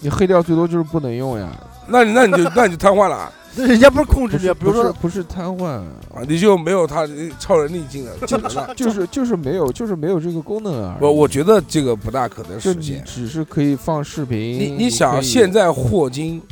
[0.01, 1.49] 你黑掉最多就是不能用呀，
[1.87, 5.87] 那你那你就 那你就瘫痪了啊，那人家不是控制你，不是比如说不是瘫痪，啊
[6.27, 8.75] 你就没有他超人力劲了，技能了。
[8.75, 11.05] 就是就是没有就是没有这个功能而已。
[11.05, 13.03] 我我觉得这个不大可能实现。
[13.05, 16.43] 只是可以放视频，你你想，现在霍金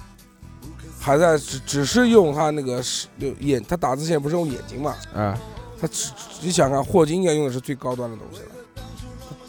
[1.01, 4.95] 还在只只是用他那个是就眼，他打字现在不是用眼睛嘛？
[5.15, 5.37] 啊，
[5.81, 6.11] 他只
[6.43, 8.47] 你想看，霍金应该用的是最高端的东西了。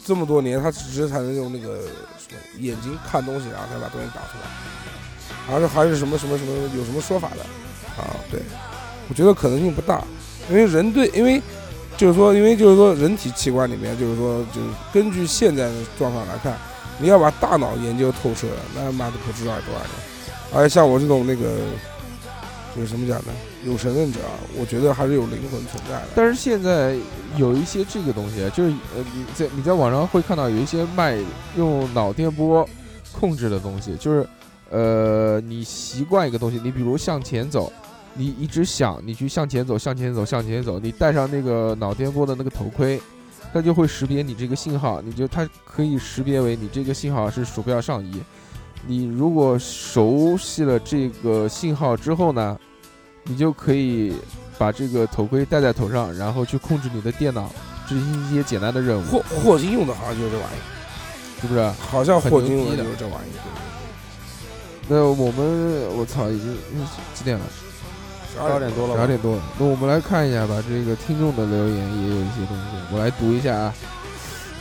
[0.04, 1.82] 这么多年，他只是才能用那个
[2.16, 7.42] 什么眼睛看东西，然后才把东西打出来，还是还是什么什么什么有什么说法的
[8.02, 8.16] 啊？
[8.30, 8.40] 对，
[9.10, 10.02] 我觉得可能性不大，
[10.48, 11.40] 因为人对，因为
[11.98, 16.56] 就是说，因为就是说，人体器官里面，就是说，就是根据现在的状况来看，
[16.98, 20.11] 你要把大脑研究透彻了，那妈的不知道有多少年。
[20.54, 21.56] 而像我这种那个，
[22.76, 23.32] 就是什么讲呢，
[23.64, 26.08] 有神论者啊，我觉得还是有灵魂存在的。
[26.14, 26.94] 但是现在
[27.36, 31.16] 有一些这个东西，就是呃，你在你在网上会看到有一些卖
[31.56, 32.68] 用脑电波
[33.12, 34.28] 控制的东西，就是
[34.70, 37.72] 呃，你习惯一个东西，你比如向前走，
[38.14, 43.00] 你一直想你去向前走，向前走，向前走，你戴上那个脑电波的那个头盔，
[43.54, 48.22] 它就会识别你这个信号，你就它可以识别为你这个信号是鼠标上移。
[48.86, 52.58] 你如果熟悉了这个信号之后呢，
[53.24, 54.14] 你就可以
[54.58, 57.50] 把这个头盔戴在头上，然后去控制你的电脑，
[57.86, 60.62] 执行一些简单的任务，霍霍金用的好像就是这玩意儿，
[61.40, 61.70] 是不是？
[61.90, 63.40] 好像霍金用的就是这玩意儿。
[64.88, 66.84] 那我们我操，已经嗯
[67.14, 67.44] 几点了？
[68.34, 69.42] 十二点多了十二点多了。
[69.58, 73.74] 那我们来看一下吧，这个听众的留言也有一些东西，我来读一下啊。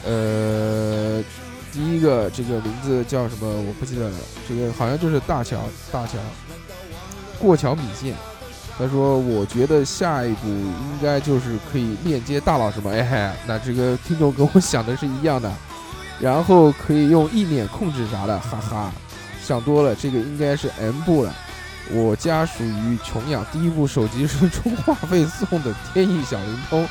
[0.05, 1.23] 呃，
[1.71, 3.47] 第一个这个名字叫什么？
[3.47, 4.15] 我不记得了，
[4.47, 5.61] 这个好像就是大乔，
[5.91, 6.17] 大乔，
[7.39, 8.13] 过桥米线。
[8.77, 15.51] 他说：“我觉得下一步应该就是可以链接大佬什么，哎嗨，那这个听众跟我想的是一样的，
[16.19, 18.91] 然后可以用意念控制啥的，哈哈，
[19.43, 21.35] 想多了，这个应该是 M 部了。
[21.93, 26.87] 我家属于穷养，第一部手机是充话费送的天翼小灵通，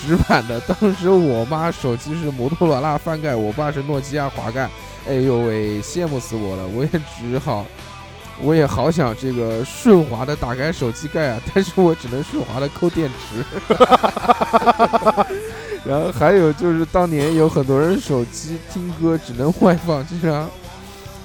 [0.00, 0.60] 直板的。
[0.60, 4.68] 当时我妈手机是摩托罗拉翻盖，我爸是诺基亚滑盖。
[5.08, 6.66] 哎呦喂，羡慕死我了！
[6.68, 7.64] 我也只好，
[8.42, 13.42] 我也好想这个顺滑的打开手机盖啊，但是我只能顺滑的抠电池。
[15.82, 20.46] 然后还有就是当年有很多人手机听歌只能外放，经常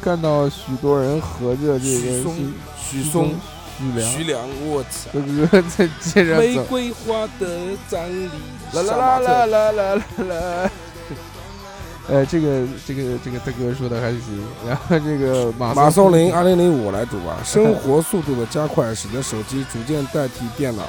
[0.02, 2.24] 看到许多人合着这个
[2.90, 3.34] 许嵩、
[3.78, 5.10] 徐良、徐良，我操！
[5.12, 8.30] 哥哥在接着玫瑰花的葬礼，
[8.74, 10.72] 啦啦啦啦啦啦啦啦。
[12.07, 14.22] 呃，这个这个这个大哥说的还行，
[14.68, 17.38] 然后这个马马松林二零零五来读吧。
[17.44, 20.84] 生活速度的加快，使得手机逐渐代替电脑，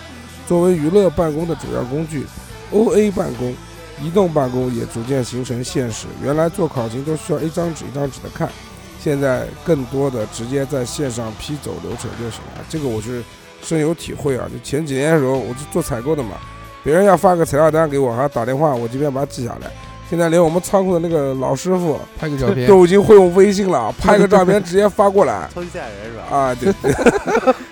[0.46, 2.26] 作为娱乐办公的主要工具
[2.70, 3.54] ，O A 办公、
[4.02, 6.06] 移动办公也逐渐形成现实。
[6.22, 8.50] 原来做考勤都需要一张纸一张纸的看，
[9.06, 12.64] 现在更多的直接在线上批走流程就行了。
[12.68, 13.22] 这个我是
[13.62, 14.48] 深有体会啊！
[14.52, 16.30] 就前几年的时候，我是做采购的嘛，
[16.82, 19.70] 别人要发个材料单给我，还要打电话，我这边把它记下来。
[20.10, 26.24] 现在连我们仓库的那个老师傅拍个照片，都已经会用微信了，拍个照片直接发过来超级赛亚人是吧？
[26.36, 26.54] 啊！
[26.56, 26.92] 对对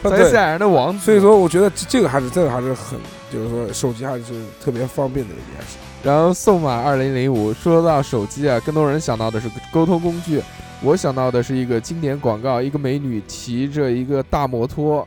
[0.08, 1.04] 在对，赛亚人的王子。
[1.04, 2.96] 所以说我觉得这这个还是这个还是很，
[3.32, 4.22] 就是说手机还是
[4.64, 5.78] 特别方便的一件事。
[6.04, 10.40] 然后宋马二零零五说到手机啊，更多人想到的是沟通工具，
[10.84, 15.06] 我想到的是一个经典广告，一个美女骑着一个大摩托，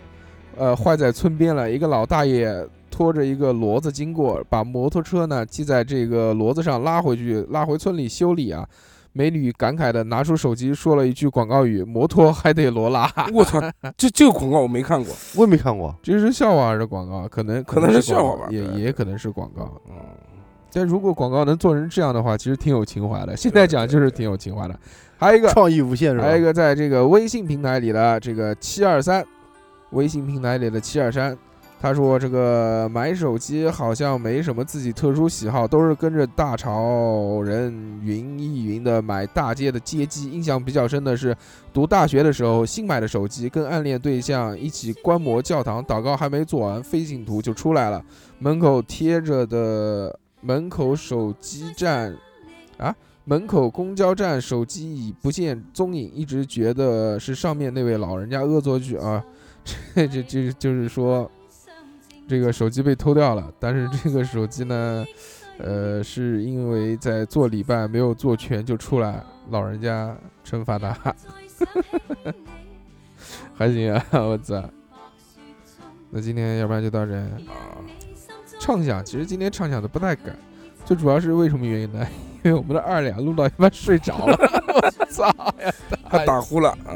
[0.57, 8.67] 呃，坏在村边了，一个老大爷拖着一个骡子经过，把摩托车呢系在这个骡子上拉回去，拉回村里修理啊。
[9.13, 13.11] 美女感慨的拿出手机说了一句广告语：“摩托还得罗拉。
[13.33, 13.59] 我操，
[13.95, 15.13] 这这个广告我没看过。
[15.35, 17.27] 我也没看过”，这是笑话还是广告？
[17.27, 19.71] 可能可能是笑话吧也也可能是广告。
[19.89, 19.95] 嗯，
[20.71, 23.35] 但如果广告能做成这样的话，其实挺有情怀的。
[23.35, 24.79] 现在讲就是挺有情怀的。
[25.17, 26.25] 还有一个，创意无限是吧？
[26.25, 29.25] 还有一个在这个微信平台里的这个七二三，
[29.91, 31.35] 微信平台里的七二三，
[31.81, 37.71] 他说这个买手机好像没什么自己特殊喜好，都是跟着大潮人
[38.03, 40.29] 云亦云的买大街的街机。
[40.29, 41.35] 印象比较深的是
[41.73, 48.03] 读大学的时候新买的手机，跟暗恋对象一起观摩教堂，祷告还没做完，飞行图就出来了，
[48.37, 52.15] 门口贴着的门口手机站
[52.77, 52.95] 啊。
[53.29, 59.21] 门口公交站手机已不见踪影，一直觉得是上面那位老人家恶作剧啊。
[59.93, 61.29] 这这这就是说，
[62.25, 65.05] 这个手机被偷掉了，但是这个手机呢，
[65.57, 71.13] 呃，是因为在做礼拜没有做全就出来，老人家惩罚他，
[73.53, 74.63] 还行啊，我操。
[76.11, 77.27] 那今天要不然就到这啊。
[78.57, 80.33] 畅想其实今天畅想的不太敢，
[80.85, 82.07] 最主要是为什么原因呢？
[82.47, 84.37] 因为我们的二两录到一半睡着了，
[84.73, 85.25] 我操
[85.61, 85.73] 呀，
[86.09, 86.95] 他打呼了，啊，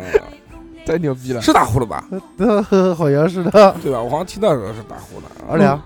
[0.86, 1.42] 太牛逼了！
[1.42, 2.08] 是打呼了吧？
[2.96, 3.76] 好像是的。
[3.84, 4.02] 对吧？
[4.02, 5.26] 我好像听到的是打呼了。
[5.50, 5.82] 二两，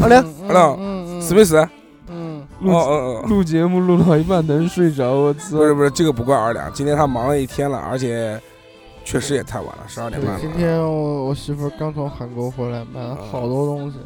[0.00, 1.68] 二两，二两嗯史密斯，哦
[2.10, 5.56] 嗯，录录节目录到一半能睡着，我操！
[5.56, 8.40] 不是不是，这个不怪二两，今天他忙了一天了，而且
[9.04, 10.38] 确实也太晚了，十二点半了。
[10.40, 13.98] 今天我我媳妇儿刚从韩国回来，买了好多东西。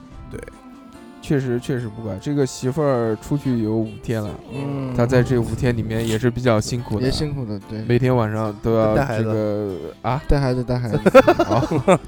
[1.22, 2.14] 确实确实不乖。
[2.20, 10.98] 这个媳妇儿出去有五天了，嗯，她在这五天里面也是比较辛苦的也，辛苦的，对，每天晚上都要带孩子这个啊，带孩子 带孩子，
[11.44, 11.60] 好，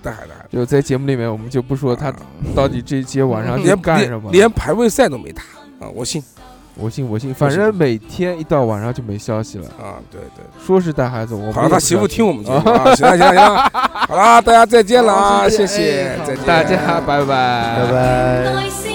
[0.03, 2.12] 带孩子带孩子就在节目里面我们就不说她
[2.55, 5.43] 到底这些晚上去连干什么，连连排位赛都没打
[5.81, 5.89] 啊！
[5.95, 6.23] 我信
[6.77, 9.95] 我信我信，反正每天一到晚上就没消息了，啊！
[10.11, 13.70] 对对，说是带孩子，我好了，他媳妇听我们节目啊， 啊，行了行了行了，
[14.09, 18.93] 好了，大家再见了啊，谢谢再见，大家拜拜拜拜。